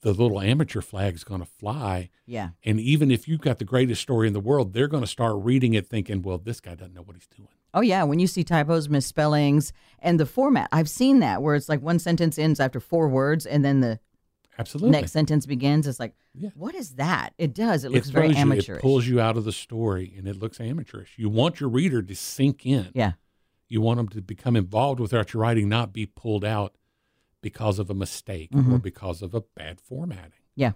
The 0.04 0.12
little 0.12 0.40
amateur 0.40 0.80
flag 0.80 1.14
is 1.14 1.24
going 1.24 1.40
to 1.40 1.46
fly. 1.46 2.10
Yeah. 2.26 2.50
And 2.64 2.78
even 2.78 3.10
if 3.10 3.26
you've 3.26 3.40
got 3.40 3.58
the 3.58 3.64
greatest 3.64 4.00
story 4.02 4.26
in 4.28 4.32
the 4.34 4.40
world, 4.40 4.72
they're 4.72 4.86
going 4.88 5.02
to 5.02 5.06
start 5.08 5.36
reading 5.38 5.74
it 5.74 5.86
thinking, 5.86 6.22
well, 6.22 6.38
this 6.38 6.60
guy 6.60 6.74
doesn't 6.76 6.94
know 6.94 7.02
what 7.02 7.16
he's 7.16 7.26
doing. 7.26 7.48
Oh 7.72 7.80
yeah, 7.80 8.04
when 8.04 8.20
you 8.20 8.28
see 8.28 8.44
typos, 8.44 8.88
misspellings, 8.88 9.72
and 9.98 10.20
the 10.20 10.26
format, 10.26 10.68
I've 10.70 10.88
seen 10.88 11.18
that 11.20 11.42
where 11.42 11.56
it's 11.56 11.68
like 11.68 11.82
one 11.82 11.98
sentence 11.98 12.38
ends 12.38 12.60
after 12.60 12.78
four 12.78 13.08
words, 13.08 13.46
and 13.46 13.64
then 13.64 13.80
the 13.80 13.98
Absolutely. 14.58 14.90
next 14.90 15.10
sentence 15.10 15.44
begins. 15.46 15.86
It's 15.88 15.98
like, 15.98 16.14
Yeah. 16.34 16.50
what 16.54 16.76
is 16.76 16.94
that? 16.94 17.30
It 17.38 17.52
does. 17.52 17.82
It 17.84 17.88
it 17.88 17.94
looks 17.94 18.10
very 18.10 18.32
throws 18.32 18.68
you, 18.68 18.74
it 18.76 18.80
pulls 18.80 19.06
you 19.08 19.20
out 19.20 19.36
of 19.36 19.44
the 19.44 19.50
story 19.52 20.14
and 20.16 20.28
it 20.28 20.36
looks 20.38 20.60
amateurish. 20.60 21.14
You 21.16 21.28
want 21.28 21.58
your 21.58 21.68
reader 21.68 22.00
to 22.02 22.14
sink 22.14 22.64
in. 22.64 22.90
yeah. 22.94 23.12
You 23.68 23.80
want 23.80 23.96
them 23.96 24.08
to 24.10 24.20
become 24.22 24.54
involved 24.54 25.00
with 25.00 25.12
what 25.12 25.32
you're 25.32 25.40
writing, 25.42 25.68
not 25.68 25.92
be 25.92 26.06
pulled 26.06 26.44
out 26.44 26.76
because 27.44 27.78
of 27.78 27.90
a 27.90 27.94
mistake 27.94 28.48
or 28.54 28.62
Mhm. 28.62 28.82
because 28.82 29.20
of 29.22 29.34
a 29.34 29.42
bad 29.42 29.80
formatting. 29.80 30.32
Yeah. 30.56 30.72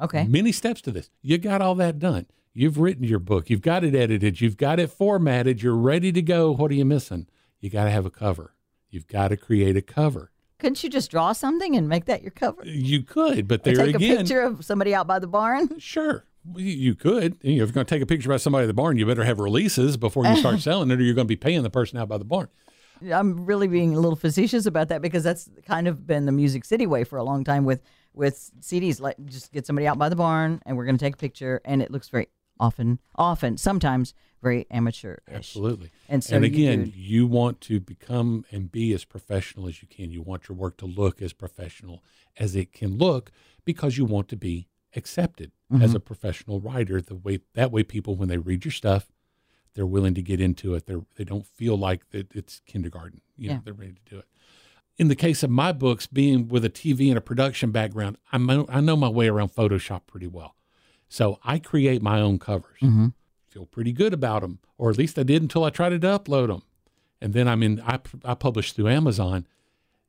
Okay. 0.00 0.26
Many 0.26 0.50
steps 0.50 0.80
to 0.82 0.90
this. 0.90 1.10
You 1.20 1.36
got 1.38 1.60
all 1.60 1.74
that 1.76 1.98
done. 1.98 2.26
You've 2.54 2.78
written 2.78 3.04
your 3.04 3.18
book. 3.18 3.50
You've 3.50 3.60
got 3.60 3.84
it 3.84 3.94
edited. 3.94 4.40
You've 4.40 4.56
got 4.56 4.80
it 4.80 4.90
formatted. 4.90 5.62
You're 5.62 5.76
ready 5.76 6.10
to 6.12 6.22
go. 6.22 6.50
What 6.52 6.70
are 6.70 6.74
you 6.74 6.84
missing? 6.86 7.26
You 7.60 7.68
got 7.70 7.84
to 7.84 7.90
have 7.90 8.06
a 8.06 8.10
cover. 8.10 8.54
You've 8.88 9.06
got 9.06 9.28
to 9.28 9.36
create 9.36 9.76
a 9.76 9.82
cover. 9.82 10.30
Couldn't 10.58 10.82
you 10.82 10.90
just 10.90 11.10
draw 11.10 11.32
something 11.32 11.76
and 11.76 11.88
make 11.88 12.06
that 12.06 12.22
your 12.22 12.32
cover? 12.32 12.64
You 12.64 13.02
could, 13.02 13.46
but 13.46 13.60
Or 13.60 13.72
there 13.74 13.86
take 13.86 13.94
again, 13.96 14.12
a 14.12 14.16
picture 14.20 14.40
of 14.40 14.64
somebody 14.64 14.94
out 14.94 15.06
by 15.06 15.18
the 15.18 15.26
barn. 15.28 15.68
sure, 15.78 16.24
you- 16.56 16.94
could. 16.94 17.36
You 17.42 17.56
know, 17.58 17.62
if 17.64 17.68
you're 17.68 17.74
going 17.74 17.86
to 17.86 17.94
take 17.94 18.02
a 18.02 18.06
picture 18.06 18.28
about 18.30 18.40
somebody 18.40 18.64
at 18.64 18.66
the 18.66 18.74
barn, 18.74 18.96
you 18.96 19.06
better 19.06 19.24
have 19.24 19.38
releases 19.38 19.96
before 19.96 20.26
you 20.26 20.36
start 20.36 20.60
selling 20.68 20.90
it, 20.90 20.98
or 20.98 21.02
you're 21.02 21.14
going 21.14 21.26
to 21.26 21.28
be 21.28 21.36
paying 21.36 21.62
the 21.62 21.70
person 21.70 21.98
out 21.98 22.08
by 22.08 22.18
the 22.18 22.24
barn. 22.24 22.48
I'm 23.12 23.44
really 23.46 23.68
being 23.68 23.94
a 23.94 24.00
little 24.00 24.16
facetious 24.16 24.66
about 24.66 24.88
that 24.88 25.02
because 25.02 25.22
that's 25.24 25.48
kind 25.66 25.88
of 25.88 26.06
been 26.06 26.26
the 26.26 26.32
Music 26.32 26.64
City 26.64 26.86
way 26.86 27.04
for 27.04 27.18
a 27.18 27.24
long 27.24 27.44
time 27.44 27.64
with 27.64 27.82
with 28.12 28.50
CDs. 28.60 29.00
Like, 29.00 29.16
just 29.26 29.52
get 29.52 29.66
somebody 29.66 29.86
out 29.86 29.98
by 29.98 30.08
the 30.08 30.16
barn 30.16 30.60
and 30.66 30.76
we're 30.76 30.84
going 30.84 30.98
to 30.98 31.04
take 31.04 31.14
a 31.14 31.18
picture, 31.18 31.60
and 31.64 31.80
it 31.80 31.90
looks 31.90 32.08
very 32.08 32.28
often, 32.58 32.98
often, 33.16 33.56
sometimes 33.56 34.12
very 34.42 34.66
amateur. 34.70 35.16
Absolutely. 35.30 35.90
And 36.08 36.24
so 36.24 36.36
and 36.36 36.44
again, 36.44 36.84
do- 36.84 36.90
you 36.94 37.26
want 37.26 37.60
to 37.62 37.78
become 37.80 38.44
and 38.50 38.70
be 38.72 38.92
as 38.94 39.04
professional 39.04 39.68
as 39.68 39.80
you 39.82 39.88
can. 39.88 40.10
You 40.10 40.22
want 40.22 40.48
your 40.48 40.56
work 40.56 40.76
to 40.78 40.86
look 40.86 41.22
as 41.22 41.32
professional 41.32 42.02
as 42.38 42.56
it 42.56 42.72
can 42.72 42.96
look 42.98 43.30
because 43.64 43.96
you 43.98 44.04
want 44.04 44.28
to 44.28 44.36
be 44.36 44.66
accepted 44.96 45.52
Mm-hmm. 45.72 45.82
as 45.84 45.94
a 45.94 46.00
professional 46.00 46.58
writer. 46.58 47.00
The 47.00 47.14
way 47.14 47.38
that 47.54 47.70
way 47.70 47.84
people 47.84 48.16
when 48.16 48.28
they 48.28 48.38
read 48.38 48.64
your 48.64 48.72
stuff, 48.72 49.06
they're 49.74 49.86
willing 49.86 50.14
to 50.14 50.22
get 50.22 50.40
into 50.40 50.74
it. 50.74 50.86
They 50.86 50.96
they 51.16 51.24
don't 51.24 51.46
feel 51.46 51.76
like 51.76 52.08
that 52.10 52.34
it's 52.34 52.60
kindergarten. 52.66 53.20
You 53.36 53.48
know, 53.48 53.54
Yeah. 53.54 53.60
they're 53.64 53.74
ready 53.74 53.92
to 54.04 54.10
do 54.14 54.18
it. 54.18 54.26
In 54.98 55.08
the 55.08 55.16
case 55.16 55.42
of 55.42 55.50
my 55.50 55.72
books, 55.72 56.06
being 56.06 56.48
with 56.48 56.64
a 56.64 56.68
TV 56.70 57.08
and 57.08 57.16
a 57.16 57.22
production 57.22 57.70
background, 57.70 58.18
I 58.32 58.38
know, 58.38 58.66
I 58.68 58.80
know 58.80 58.96
my 58.96 59.08
way 59.08 59.28
around 59.28 59.54
Photoshop 59.54 60.02
pretty 60.06 60.26
well. 60.26 60.54
So 61.08 61.38
I 61.42 61.58
create 61.58 62.02
my 62.02 62.20
own 62.20 62.38
covers 62.38 62.78
Mm-hmm. 62.82 63.08
feel 63.48 63.64
pretty 63.66 63.92
good 63.92 64.12
about 64.12 64.42
them, 64.42 64.58
or 64.76 64.90
at 64.90 64.98
least 64.98 65.18
I 65.18 65.22
did 65.22 65.40
until 65.42 65.64
I 65.64 65.70
tried 65.70 65.90
to 65.90 65.98
upload 66.00 66.48
them. 66.48 66.62
And 67.20 67.32
then 67.32 67.48
I'm 67.48 67.62
in, 67.62 67.80
I, 67.80 67.98
I 68.24 68.34
publish 68.34 68.72
through 68.72 68.88
Amazon. 68.88 69.46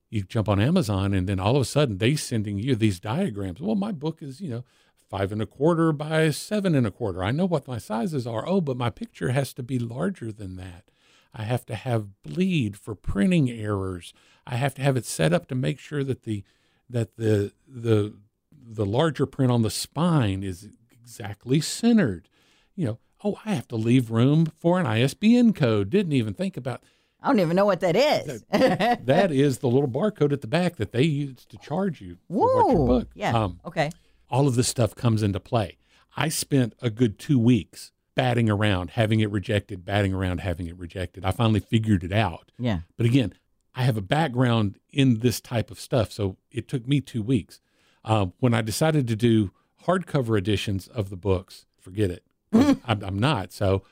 You 0.10 0.24
jump 0.24 0.50
on 0.50 0.60
Amazon, 0.60 1.14
and 1.14 1.28
then 1.28 1.40
all 1.40 1.56
of 1.56 1.62
a 1.62 1.66
sudden 1.66 1.98
they're 1.98 2.18
sending 2.18 2.60
you 2.60 2.76
these 2.76 3.00
diagrams. 3.00 3.62
Well, 3.62 3.76
my 3.76 3.94
book 3.94 4.22
is, 4.22 4.42
you 4.42 4.50
know, 4.50 4.64
five 5.12 5.34
and 5.34 5.42
a 5.42 5.46
quarter 5.46 5.92
by 5.92 6.30
seven 6.32 6.74
and 6.74 6.88
a 6.88 6.92
quarter. 6.92 7.22
I 7.22 7.32
know 7.32 7.46
what 7.46 7.68
my 7.68 7.78
sizes 7.78 8.26
are. 8.26 8.48
Oh, 8.48 8.62
but 8.62 8.78
my 8.78 8.90
picture 8.90 9.32
has 9.32 9.54
to 9.56 9.62
be 9.62 9.78
larger 9.78 10.32
than 10.32 10.56
that. 10.56 10.86
I 11.34 11.44
have 11.44 11.66
to 11.66 11.76
have 11.76 12.24
bleed 12.24 12.78
for 12.78 12.96
printing 12.96 13.50
errors. 13.50 14.14
I 14.48 14.56
have 14.56 14.74
to 14.76 14.82
have 14.82 14.96
it 14.96 15.06
set 15.06 15.34
up 15.34 15.48
to 15.50 15.56
make 15.56 15.80
sure 15.80 16.04
that 16.06 16.24
the 16.24 16.44
that 16.90 17.18
the 17.18 17.52
the 17.68 18.16
the 18.52 18.86
larger 18.86 19.26
print 19.26 19.52
on 19.52 19.64
the 19.64 19.70
spine 19.70 20.44
is 20.44 20.70
exactly 20.90 21.60
centered. 21.60 22.30
You 22.76 22.86
know, 22.86 23.00
oh, 23.24 23.38
I 23.46 23.54
have 23.54 23.68
to 23.70 23.76
leave 23.76 24.12
room 24.12 24.48
for 24.60 24.80
an 24.80 24.88
ISBN 24.88 25.54
code. 25.54 25.90
Didn't 25.90 26.14
even 26.14 26.34
think 26.34 26.56
about 26.56 26.84
I 27.22 27.28
don't 27.28 27.40
even 27.40 27.56
know 27.56 27.66
what 27.66 27.82
that 27.82 27.96
is. 27.98 28.44
that. 28.50 29.32
Is 29.32 29.60
the 29.60 29.68
little 29.68 29.90
barcode 29.90 30.32
at 30.32 30.42
the 30.42 30.48
back 30.48 30.78
that 30.78 30.94
they 30.94 31.04
use 31.04 31.46
to 31.48 31.58
charge 31.58 32.02
you 32.02 32.18
for 32.30 32.66
what 32.66 32.74
your 32.74 32.88
book. 32.88 33.10
Yeah. 33.14 33.44
Um, 33.44 33.60
okay. 33.66 33.92
All 34.32 34.48
of 34.48 34.56
this 34.56 34.68
stuff 34.68 34.96
comes 34.96 35.22
into 35.22 35.40
play. 35.40 35.78
I 36.16 36.30
spent 36.30 36.74
a 36.82 36.90
good 36.90 37.20
two 37.20 37.38
weeks 37.40 37.92
batting 38.16 38.50
around, 38.50 38.92
having 38.92 39.20
it 39.20 39.30
rejected, 39.30 39.86
batting 39.86 40.14
around, 40.14 40.40
having 40.40 40.68
it 40.68 40.78
rejected. 40.78 41.24
I 41.24 41.32
finally 41.32 41.60
figured 41.60 42.04
it 42.04 42.12
out. 42.12 42.52
Yeah. 42.58 42.80
But 42.98 43.06
again, 43.06 43.34
I 43.74 43.84
have 43.84 43.98
a 43.98 44.02
background 44.02 44.78
in 44.92 45.20
this 45.20 45.40
type 45.40 45.72
of 45.72 45.80
stuff, 45.80 46.12
so 46.12 46.38
it 46.52 46.68
took 46.68 46.88
me 46.88 47.00
two 47.00 47.22
weeks. 47.22 47.62
Uh, 48.04 48.28
when 48.40 48.54
I 48.54 48.62
decided 48.62 49.08
to 49.08 49.16
do 49.16 49.52
hardcover 49.86 50.38
editions 50.38 50.88
of 50.88 51.10
the 51.10 51.16
books. 51.16 51.66
Forget 51.80 52.12
it. 52.12 52.24
I'm, 52.54 53.04
I'm 53.04 53.20
not. 53.20 53.52
So 53.52 53.84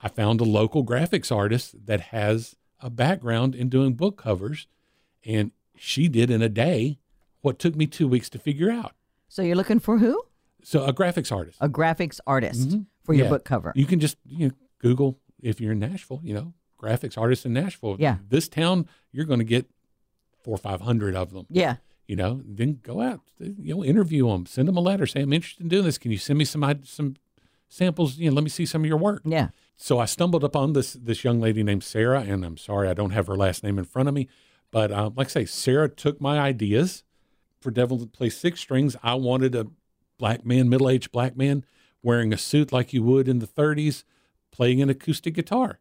I 0.00 0.08
found 0.08 0.40
a 0.40 0.44
local 0.44 0.84
graphics 0.84 1.34
artist 1.34 1.86
that 1.86 2.00
has 2.00 2.56
a 2.80 2.90
background 2.90 3.54
in 3.54 3.68
doing 3.68 3.94
book 3.94 4.22
covers, 4.22 4.66
and 5.24 5.52
she 5.76 6.08
did 6.08 6.30
in 6.30 6.42
a 6.42 6.48
day 6.48 6.98
what 7.40 7.58
took 7.58 7.74
me 7.76 7.86
two 7.86 8.08
weeks 8.08 8.28
to 8.30 8.38
figure 8.38 8.70
out. 8.70 8.94
So 9.28 9.42
you're 9.42 9.56
looking 9.56 9.80
for 9.80 9.98
who? 9.98 10.22
So 10.62 10.84
a 10.84 10.92
graphics 10.92 11.30
artist. 11.30 11.58
A 11.60 11.68
graphics 11.68 12.20
artist 12.26 12.76
for 13.04 13.14
your 13.14 13.24
Yeah. 13.26 13.30
book 13.30 13.44
cover. 13.44 13.72
You 13.76 13.86
can 13.86 14.00
just 14.00 14.16
you 14.26 14.48
know, 14.48 14.54
Google 14.78 15.18
if 15.42 15.60
you're 15.60 15.72
in 15.72 15.78
Nashville, 15.78 16.20
you 16.24 16.34
know, 16.34 16.54
graphics 16.80 17.16
artists 17.18 17.44
in 17.46 17.52
Nashville. 17.52 17.96
Yeah. 17.98 18.18
This 18.28 18.48
town, 18.48 18.88
you're 19.12 19.24
going 19.26 19.38
to 19.38 19.44
get 19.44 19.70
four 20.42 20.54
or 20.54 20.58
500 20.58 21.14
of 21.16 21.32
them, 21.32 21.46
yeah. 21.50 21.76
you 22.06 22.14
know, 22.16 22.40
then 22.44 22.78
go 22.82 23.00
out, 23.00 23.20
you 23.38 23.74
know, 23.74 23.84
interview 23.84 24.28
them, 24.28 24.46
send 24.46 24.68
them 24.68 24.76
a 24.76 24.80
letter, 24.80 25.06
say, 25.06 25.22
I'm 25.22 25.32
interested 25.32 25.62
in 25.62 25.68
doing 25.68 25.84
this. 25.84 25.98
Can 25.98 26.12
you 26.12 26.18
send 26.18 26.38
me 26.38 26.44
some, 26.44 26.62
some 26.84 27.16
samples? 27.68 28.16
You 28.16 28.30
know, 28.30 28.34
let 28.36 28.44
me 28.44 28.50
see 28.50 28.64
some 28.66 28.82
of 28.82 28.86
your 28.86 28.96
work. 28.96 29.22
Yeah. 29.24 29.48
So 29.76 29.98
I 29.98 30.04
stumbled 30.04 30.44
upon 30.44 30.72
this, 30.72 30.92
this 30.94 31.24
young 31.24 31.40
lady 31.40 31.62
named 31.62 31.82
Sarah, 31.84 32.20
and 32.20 32.44
I'm 32.44 32.56
sorry, 32.56 32.88
I 32.88 32.94
don't 32.94 33.10
have 33.10 33.26
her 33.26 33.36
last 33.36 33.62
name 33.64 33.78
in 33.78 33.84
front 33.84 34.08
of 34.08 34.14
me. 34.14 34.28
But 34.70 34.92
um, 34.92 35.14
like 35.16 35.26
I 35.28 35.30
say, 35.30 35.44
Sarah 35.46 35.88
took 35.88 36.20
my 36.20 36.38
ideas 36.38 37.02
for 37.66 37.72
Devil 37.72 37.98
to 37.98 38.06
play 38.06 38.30
six 38.30 38.60
strings. 38.60 38.94
I 39.02 39.14
wanted 39.14 39.56
a 39.56 39.66
black 40.18 40.46
man, 40.46 40.68
middle 40.68 40.88
aged 40.88 41.10
black 41.10 41.36
man, 41.36 41.64
wearing 42.00 42.32
a 42.32 42.38
suit 42.38 42.70
like 42.70 42.92
you 42.92 43.02
would 43.02 43.26
in 43.26 43.40
the 43.40 43.46
30s, 43.48 44.04
playing 44.52 44.80
an 44.80 44.88
acoustic 44.88 45.34
guitar. 45.34 45.80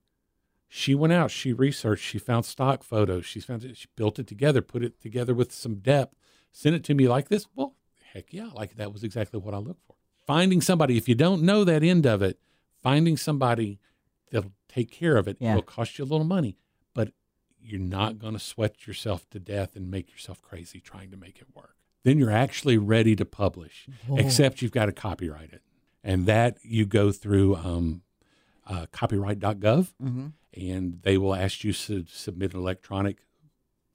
She 0.68 0.96
went 0.96 1.14
out, 1.14 1.30
she 1.30 1.54
researched, 1.54 2.04
she 2.04 2.18
found 2.18 2.44
stock 2.44 2.82
photos, 2.82 3.24
she 3.28 3.40
found 3.40 3.64
it, 3.64 3.78
she 3.78 3.86
built 3.96 4.18
it 4.18 4.26
together, 4.26 4.64
put 4.64 4.84
it 4.84 5.00
together 5.00 5.36
with 5.36 5.52
some 5.52 5.76
depth, 5.76 6.16
sent 6.52 6.76
it 6.76 6.84
to 6.86 6.96
me 6.96 7.08
like 7.08 7.30
this. 7.30 7.46
Well, 7.56 7.76
heck 8.14 8.34
yeah, 8.34 8.50
like 8.56 8.78
that 8.78 8.92
was 8.92 9.04
exactly 9.04 9.40
what 9.40 9.54
I 9.54 9.58
looked 9.60 9.86
for. 9.86 9.96
Finding 10.26 10.62
somebody, 10.62 10.98
if 10.98 11.08
you 11.08 11.14
don't 11.14 11.44
know 11.44 11.64
that 11.64 11.84
end 11.84 12.08
of 12.08 12.24
it, 12.24 12.40
finding 12.82 13.16
somebody 13.16 13.80
that'll 14.32 14.54
take 14.68 14.90
care 14.90 15.18
of 15.18 15.28
it, 15.28 15.38
Yeah. 15.40 15.52
it'll 15.52 15.62
cost 15.62 16.00
you 16.00 16.04
a 16.04 16.08
little 16.08 16.26
money, 16.26 16.58
but 16.96 17.14
you're 17.66 17.80
not 17.80 18.18
going 18.20 18.34
to 18.34 18.40
sweat 18.40 18.86
yourself 18.88 19.30
to 19.32 19.40
death 19.40 19.76
and 19.76 19.90
make 19.92 20.12
yourself 20.12 20.42
crazy 20.42 20.80
trying 20.80 21.12
to 21.12 21.18
make 21.18 21.40
it 21.40 21.48
work. 21.54 21.76
Then 22.04 22.18
you're 22.20 22.32
actually 22.32 22.78
ready 22.78 23.16
to 23.16 23.26
publish, 23.26 23.88
except 24.16 24.62
you've 24.62 24.72
got 24.72 24.86
to 24.86 24.92
copyright 24.92 25.52
it. 25.52 25.62
And 26.04 26.26
that 26.28 26.58
you 26.62 26.86
go 26.86 27.12
through 27.12 27.56
um, 27.56 28.02
uh, 28.68 28.86
copyright.gov, 28.92 29.94
Mm-hmm. 30.04 30.28
and 30.54 31.00
they 31.02 31.18
will 31.18 31.34
ask 31.36 31.64
you 31.64 31.74
to 31.74 32.06
submit 32.08 32.54
an 32.54 32.60
electronic 32.60 33.18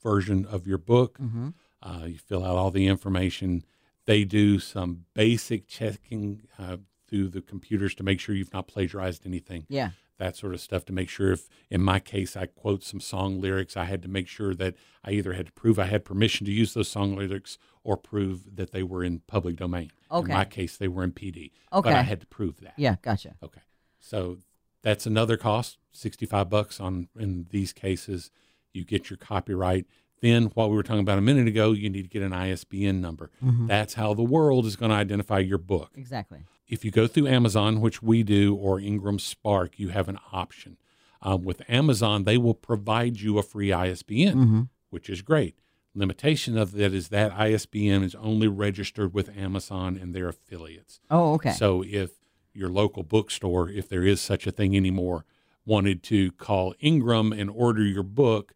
version 0.03 0.45
of 0.47 0.67
your 0.67 0.79
book. 0.79 1.19
Mm-hmm. 1.19 1.49
Uh, 1.83 2.07
you 2.07 2.19
fill 2.19 2.45
out 2.45 2.57
all 2.57 2.71
the 2.71 2.87
information. 2.87 3.65
They 4.07 4.25
do 4.25 4.59
some 4.59 5.05
basic 5.15 5.69
checking 5.69 6.43
uh, 6.59 6.79
through 7.09 7.29
the 7.29 7.41
computers 7.43 7.95
to 7.97 8.03
make 8.03 8.19
sure 8.21 8.35
you've 8.35 8.53
not 8.53 8.67
plagiarized 8.69 9.25
anything 9.27 9.67
Yeah. 9.69 9.91
That 10.21 10.37
sort 10.37 10.55
of 10.55 10.61
stuff 10.61 10.85
to 10.85 10.93
make 10.93 11.09
sure 11.09 11.33
if 11.33 11.49
in 11.69 11.83
my 11.83 11.99
case 11.99 12.37
I 12.37 12.47
quote 12.47 12.85
some 12.85 13.01
song 13.01 13.41
lyrics, 13.41 13.77
I 13.77 13.85
had 13.85 14.03
to 14.03 14.09
make 14.09 14.29
sure 14.29 14.55
that 14.55 14.77
I 15.03 15.13
either 15.13 15.33
had 15.33 15.47
to 15.47 15.53
prove 15.53 15.79
I 15.79 15.87
had 15.87 16.05
permission 16.05 16.47
to 16.47 16.53
use 16.53 16.75
those 16.75 16.89
song 16.89 17.17
lyrics 17.17 17.59
or 17.83 17.97
prove 17.97 18.57
that 18.57 18.71
they 18.71 18.85
were 18.85 19.03
in 19.03 19.21
public 19.27 19.57
domain. 19.57 19.91
Okay. 20.13 20.31
In 20.31 20.39
my 20.39 20.45
case, 20.45 20.77
they 20.77 20.89
were 20.89 21.03
in 21.03 21.13
PD. 21.13 21.51
But 21.73 21.87
I 21.87 22.03
had 22.03 22.21
to 22.21 22.27
prove 22.27 22.61
that. 22.61 22.75
Yeah. 22.77 22.97
Gotcha. 23.03 23.35
Okay. 23.43 23.63
So 23.99 24.39
that's 24.83 25.07
another 25.07 25.37
cost, 25.37 25.79
65 25.93 26.49
bucks 26.49 26.81
on 26.81 27.09
in 27.19 27.47
these 27.51 27.73
cases. 27.73 28.31
You 28.73 28.85
get 28.85 29.11
your 29.11 29.17
copyright. 29.17 29.87
Then 30.21 30.47
what 30.55 30.69
we 30.69 30.77
were 30.77 30.83
talking 30.83 31.01
about 31.01 31.17
a 31.17 31.23
minute 31.23 31.49
ago, 31.49 31.73
you 31.73 31.89
need 31.89 32.03
to 32.03 32.09
get 32.09 32.23
an 32.23 32.35
ISBN 32.35 33.01
number. 33.01 33.31
Mm-hmm. 33.43 33.67
That's 33.67 33.95
how 33.95 34.13
the 34.13 34.23
world 34.23 34.67
is 34.67 34.77
going 34.77 34.91
to 34.91 34.97
identify 34.97 35.39
your 35.39 35.59
book 35.59 35.93
Exactly. 35.97 36.45
If 36.71 36.85
you 36.85 36.91
go 36.91 37.07
through 37.07 37.27
Amazon, 37.27 37.81
which 37.81 38.03
we 38.03 38.23
do, 38.23 38.55
or 38.55 38.79
Ingram 38.81 39.19
Spark, 39.19 39.79
you 39.79 39.89
have 39.89 40.09
an 40.09 40.19
option. 40.33 40.77
Um, 41.23 41.43
with 41.45 41.63
Amazon, 41.69 42.25
they 42.25 42.39
will 42.39 42.55
provide 42.55 43.21
you 43.21 43.39
a 43.39 43.43
free 43.43 43.73
ISBN, 43.73 44.35
Mm-hmm. 44.37 44.61
which 44.91 45.11
is 45.11 45.21
great. 45.23 45.57
Limitation 45.95 46.57
of 46.57 46.73
that 46.73 46.95
is 46.95 47.09
that 47.09 47.33
ISBN 47.33 48.03
is 48.05 48.15
only 48.15 48.47
registered 48.49 49.13
with 49.13 49.37
Amazon 49.37 49.99
and 50.01 50.15
their 50.15 50.29
affiliates. 50.29 51.01
Oh, 51.11 51.35
okay. 51.35 51.51
So 51.53 51.83
if 51.87 52.13
your 52.55 52.69
local 52.69 53.03
bookstore, 53.03 53.69
if 53.69 53.89
there 53.89 54.05
is 54.05 54.21
such 54.21 54.47
a 54.47 54.53
thing 54.53 54.77
anymore, 54.77 55.25
wanted 55.67 56.03
to 56.05 56.31
call 56.33 56.75
Ingram 56.81 57.33
and 57.33 57.51
order 57.51 57.83
your 57.83 58.03
book, 58.05 58.53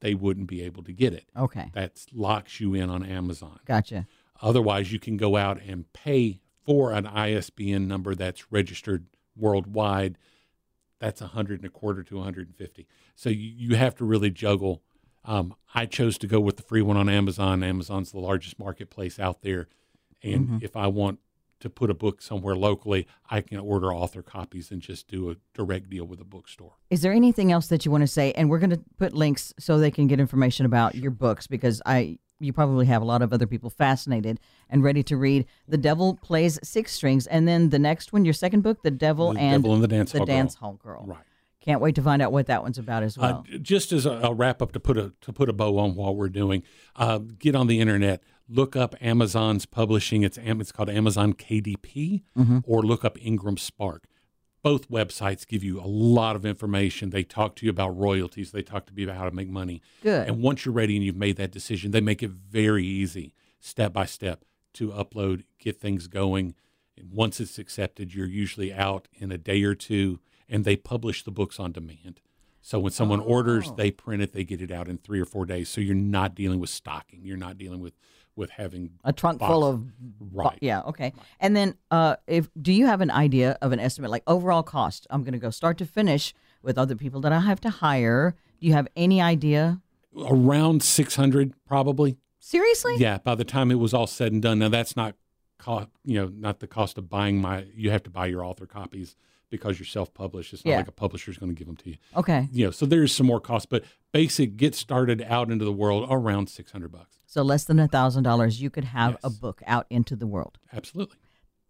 they 0.00 0.14
wouldn't 0.14 0.48
be 0.48 0.62
able 0.62 0.82
to 0.82 0.92
get 0.92 1.12
it. 1.14 1.26
okay. 1.36 1.70
That 1.74 2.04
locks 2.12 2.60
you 2.60 2.74
in 2.74 2.90
on 2.90 3.04
Amazon. 3.04 3.60
Gotcha. 3.64 4.06
Otherwise, 4.42 4.92
you 4.92 4.98
can 4.98 5.16
go 5.16 5.36
out 5.36 5.60
and 5.62 5.90
pay 5.92 6.40
for 6.64 6.92
an 6.92 7.06
ISBN 7.06 7.86
number 7.86 8.14
that's 8.14 8.50
registered 8.50 9.06
worldwide. 9.36 10.18
That's 10.98 11.20
a 11.20 11.28
hundred 11.28 11.60
and 11.60 11.66
a 11.66 11.70
quarter 11.70 12.02
to 12.02 12.16
150. 12.16 12.86
So 13.14 13.28
you, 13.28 13.52
you 13.56 13.76
have 13.76 13.94
to 13.96 14.04
really 14.04 14.30
juggle. 14.30 14.82
Um, 15.24 15.54
I 15.74 15.86
chose 15.86 16.18
to 16.18 16.26
go 16.26 16.40
with 16.40 16.56
the 16.56 16.62
free 16.62 16.82
one 16.82 16.96
on 16.96 17.08
Amazon. 17.08 17.62
Amazon's 17.62 18.12
the 18.12 18.20
largest 18.20 18.58
marketplace 18.58 19.18
out 19.18 19.42
there, 19.42 19.68
and 20.22 20.62
if 20.62 20.76
I 20.76 20.86
want 20.86 21.18
to 21.60 21.70
put 21.70 21.88
a 21.88 21.94
book 21.94 22.20
somewhere 22.20 22.54
locally, 22.54 23.06
I 23.30 23.40
can 23.40 23.58
order 23.58 23.92
author 23.92 24.22
copies 24.22 24.70
and 24.70 24.82
just 24.82 25.08
do 25.08 25.30
a 25.30 25.36
direct 25.54 25.88
deal 25.88 26.04
with 26.04 26.20
a 26.20 26.24
bookstore. 26.24 26.72
Is 26.90 27.00
there 27.00 27.12
anything 27.12 27.52
else 27.52 27.68
that 27.68 27.86
you 27.86 27.90
want 27.90 28.02
to 28.02 28.06
say? 28.06 28.32
And 28.32 28.50
we're 28.50 28.58
going 28.58 28.70
to 28.70 28.80
put 28.98 29.14
links 29.14 29.54
so 29.58 29.78
they 29.78 29.90
can 29.90 30.06
get 30.06 30.20
information 30.20 30.66
about 30.66 30.94
your 30.94 31.10
books 31.10 31.46
because 31.46 31.80
I 31.86 32.18
you 32.44 32.52
probably 32.52 32.86
have 32.86 33.02
a 33.02 33.04
lot 33.04 33.22
of 33.22 33.32
other 33.32 33.46
people 33.46 33.70
fascinated 33.70 34.38
and 34.70 34.82
ready 34.84 35.02
to 35.04 35.16
read. 35.16 35.46
The 35.66 35.76
Devil 35.78 36.16
Plays 36.22 36.58
Six 36.62 36.92
Strings, 36.92 37.26
and 37.26 37.48
then 37.48 37.70
the 37.70 37.78
next 37.78 38.12
one, 38.12 38.24
your 38.24 38.34
second 38.34 38.60
book, 38.62 38.82
The 38.82 38.90
Devil 38.90 39.32
The 39.32 39.40
and 39.40 39.62
Devil 39.62 39.74
and 39.74 39.82
the 39.82 39.88
Dance 39.88 40.12
the 40.12 40.18
Hall 40.18 40.26
Girl. 40.26 40.48
Hall 40.60 40.72
Girl. 40.82 41.04
Right. 41.06 41.18
Can't 41.60 41.80
wait 41.80 41.94
to 41.94 42.02
find 42.02 42.20
out 42.20 42.30
what 42.30 42.46
that 42.48 42.62
one's 42.62 42.76
about 42.76 43.02
as 43.02 43.16
Uh, 43.16 43.20
well. 43.20 43.44
just 43.62 43.90
as 43.90 44.04
a, 44.04 44.10
a 44.22 44.34
wrap 44.34 44.60
up 44.60 44.72
to 44.72 44.80
put 44.80 44.98
a 44.98 45.12
to 45.22 45.32
put 45.32 45.48
a 45.48 45.52
bow 45.54 45.78
on 45.78 45.94
what 45.94 46.14
we're 46.14 46.28
doing, 46.28 46.62
uh, 46.96 47.18
get 47.18 47.54
on 47.56 47.68
the 47.68 47.80
internet, 47.80 48.22
look 48.50 48.76
up 48.76 48.94
Amazon's 49.00 49.64
publishing. 49.64 50.22
It's 50.22 50.38
it's 50.38 50.72
called 50.72 50.90
Amazon 50.90 51.32
KDP, 51.32 52.22
or 52.66 52.82
look 52.82 53.02
up 53.04 53.16
Ingram 53.24 53.56
Spark. 53.56 54.04
Both 54.64 54.88
websites 54.90 55.46
give 55.46 55.62
you 55.62 55.78
a 55.78 55.84
lot 55.86 56.36
of 56.36 56.46
information. 56.46 57.10
They 57.10 57.22
talk 57.22 57.54
to 57.56 57.66
you 57.66 57.70
about 57.70 57.90
royalties. 57.98 58.50
They 58.50 58.62
talk 58.62 58.86
to 58.86 58.92
you 58.96 59.04
about 59.04 59.18
how 59.18 59.28
to 59.28 59.34
make 59.34 59.48
money. 59.50 59.82
Good. 60.02 60.26
And 60.26 60.40
once 60.40 60.64
you're 60.64 60.72
ready 60.72 60.96
and 60.96 61.04
you've 61.04 61.14
made 61.16 61.36
that 61.36 61.50
decision, 61.50 61.90
they 61.90 62.00
make 62.00 62.22
it 62.22 62.30
very 62.30 62.84
easy, 62.86 63.34
step 63.60 63.92
by 63.92 64.06
step, 64.06 64.42
to 64.72 64.88
upload, 64.88 65.44
get 65.58 65.78
things 65.78 66.06
going. 66.06 66.54
And 66.96 67.12
once 67.12 67.40
it's 67.40 67.58
accepted, 67.58 68.14
you're 68.14 68.26
usually 68.26 68.72
out 68.72 69.06
in 69.12 69.30
a 69.30 69.36
day 69.36 69.62
or 69.64 69.74
two, 69.74 70.18
and 70.48 70.64
they 70.64 70.76
publish 70.76 71.22
the 71.24 71.30
books 71.30 71.60
on 71.60 71.72
demand. 71.72 72.20
So 72.62 72.78
when 72.78 72.92
someone 72.92 73.20
orders, 73.20 73.68
Oh. 73.68 73.74
they 73.76 73.90
print 73.90 74.22
it, 74.22 74.32
they 74.32 74.44
get 74.44 74.62
it 74.62 74.70
out 74.70 74.88
in 74.88 74.96
three 74.96 75.20
or 75.20 75.26
four 75.26 75.44
days. 75.44 75.68
So 75.68 75.82
you're 75.82 75.94
not 75.94 76.34
dealing 76.34 76.58
with 76.58 76.70
stocking. 76.70 77.20
You're 77.22 77.36
not 77.36 77.58
dealing 77.58 77.80
with 77.80 77.92
with 78.36 78.50
having 78.50 78.90
a 79.04 79.12
trunk 79.12 79.38
full 79.40 79.60
box. 79.60 79.74
of 79.74 79.92
Right. 80.32 80.58
yeah 80.60 80.80
okay 80.82 81.12
and 81.40 81.54
then 81.54 81.76
uh 81.90 82.16
if 82.26 82.48
do 82.60 82.72
you 82.72 82.86
have 82.86 83.00
an 83.00 83.10
idea 83.10 83.56
of 83.62 83.72
an 83.72 83.78
estimate 83.80 84.10
like 84.10 84.22
overall 84.26 84.62
cost 84.62 85.06
i'm 85.10 85.22
going 85.22 85.32
to 85.34 85.38
go 85.38 85.50
start 85.50 85.78
to 85.78 85.86
finish 85.86 86.34
with 86.62 86.76
other 86.76 86.96
people 86.96 87.20
that 87.20 87.32
i 87.32 87.40
have 87.40 87.60
to 87.60 87.70
hire 87.70 88.34
do 88.60 88.66
you 88.66 88.72
have 88.72 88.88
any 88.96 89.20
idea 89.20 89.80
around 90.28 90.82
600 90.82 91.54
probably. 91.66 92.16
seriously 92.38 92.96
Yeah, 92.98 93.18
by 93.18 93.34
the 93.34 93.44
time 93.44 93.70
it 93.70 93.78
was 93.78 93.92
all 93.92 94.06
said 94.06 94.32
and 94.32 94.42
done. 94.42 94.58
Now 94.60 94.68
that's 94.68 94.96
not 94.96 95.16
cost, 95.58 95.88
you 96.04 96.20
know, 96.20 96.28
not 96.28 96.60
the 96.60 96.66
cost 96.66 96.98
of 96.98 97.08
buying 97.08 97.40
my. 97.40 97.66
You 97.74 97.90
have 97.90 98.02
to 98.04 98.10
buy 98.10 98.26
your 98.26 98.44
author 98.44 98.66
copies 98.66 99.16
because 99.58 99.78
you're 99.78 99.86
self-published. 99.86 100.52
It's 100.52 100.64
not 100.64 100.70
Yeah. 100.72 100.76
like 100.78 100.88
a 100.88 100.92
publisher's 100.92 101.38
going 101.38 101.52
to 101.54 101.58
give 101.58 101.66
them 101.66 101.76
to 101.76 101.90
you. 101.90 101.96
okay 102.16 102.48
You 102.52 102.64
know, 102.66 102.70
so 102.70 102.86
there's 102.86 103.12
some 103.14 103.26
more 103.26 103.40
cost, 103.40 103.68
but 103.70 103.84
basic 104.12 104.56
get 104.56 104.74
started 104.74 105.22
out 105.22 105.50
into 105.50 105.64
the 105.64 105.72
world 105.72 106.06
around 106.10 106.48
600 106.48 106.90
bucks. 106.90 107.18
so 107.26 107.42
less 107.42 107.64
than 107.64 107.78
a 107.78 107.88
thousand 107.88 108.22
dollars 108.24 108.60
you 108.60 108.70
could 108.70 108.84
have 108.84 109.16
a 109.22 109.30
book 109.30 109.62
out 109.66 109.86
into 109.90 110.14
the 110.16 110.26
world 110.26 110.58
Absolutely. 110.72 111.16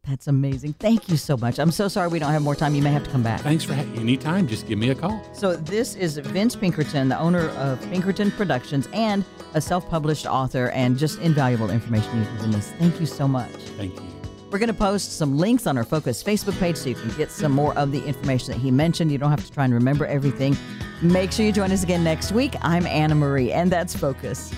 that's 0.06 0.26
amazing 0.26 0.72
thank 0.74 1.08
you 1.08 1.16
so 1.16 1.36
much 1.38 1.58
i'm 1.58 1.70
so 1.70 1.88
sorry 1.88 2.08
we 2.08 2.18
don't 2.18 2.32
have 2.32 2.42
more 2.42 2.54
time 2.54 2.74
you 2.74 2.82
may 2.82 2.90
have 2.92 3.04
to 3.04 3.10
come 3.10 3.22
back 3.22 3.40
Thanks 3.40 3.64
for 3.64 3.74
ha- 3.74 3.82
anytime. 3.96 4.46
Just 4.46 4.66
give 4.68 4.78
me 4.78 4.90
a 4.90 4.94
call. 4.94 5.16
So 5.34 5.56
this 5.56 5.94
is 5.94 6.18
Vince 6.18 6.54
Pinkerton, 6.56 7.08
the 7.08 7.18
owner 7.18 7.48
of 7.66 7.80
Pinkerton 7.92 8.30
Productions 8.32 8.88
and 8.92 9.24
a 9.54 9.60
self-published 9.60 10.26
author 10.26 10.68
and 10.70 10.98
just 10.98 11.18
invaluable 11.20 11.70
information 11.70 12.10
you've 12.18 12.32
given 12.36 12.54
us. 12.54 12.70
Thank 12.78 13.00
you 13.00 13.06
so 13.06 13.26
much. 13.26 13.50
Thank 13.78 13.94
you. 14.00 14.13
We're 14.54 14.60
going 14.60 14.68
to 14.68 14.72
post 14.72 15.18
some 15.18 15.36
links 15.36 15.66
on 15.66 15.76
our 15.76 15.82
Focus 15.82 16.22
Facebook 16.22 16.56
page 16.60 16.76
so 16.76 16.88
you 16.88 16.94
can 16.94 17.10
get 17.16 17.32
some 17.32 17.50
more 17.50 17.76
of 17.76 17.90
the 17.90 18.00
information 18.04 18.52
that 18.52 18.60
he 18.60 18.70
mentioned. 18.70 19.10
You 19.10 19.18
don't 19.18 19.30
have 19.30 19.44
to 19.44 19.50
try 19.50 19.64
and 19.64 19.74
remember 19.74 20.06
everything. 20.06 20.56
Make 21.02 21.32
sure 21.32 21.44
you 21.44 21.50
join 21.50 21.72
us 21.72 21.82
again 21.82 22.04
next 22.04 22.30
week. 22.30 22.54
I'm 22.62 22.86
Anna 22.86 23.16
Marie, 23.16 23.50
and 23.50 23.68
that's 23.68 23.96
Focus. 23.96 24.54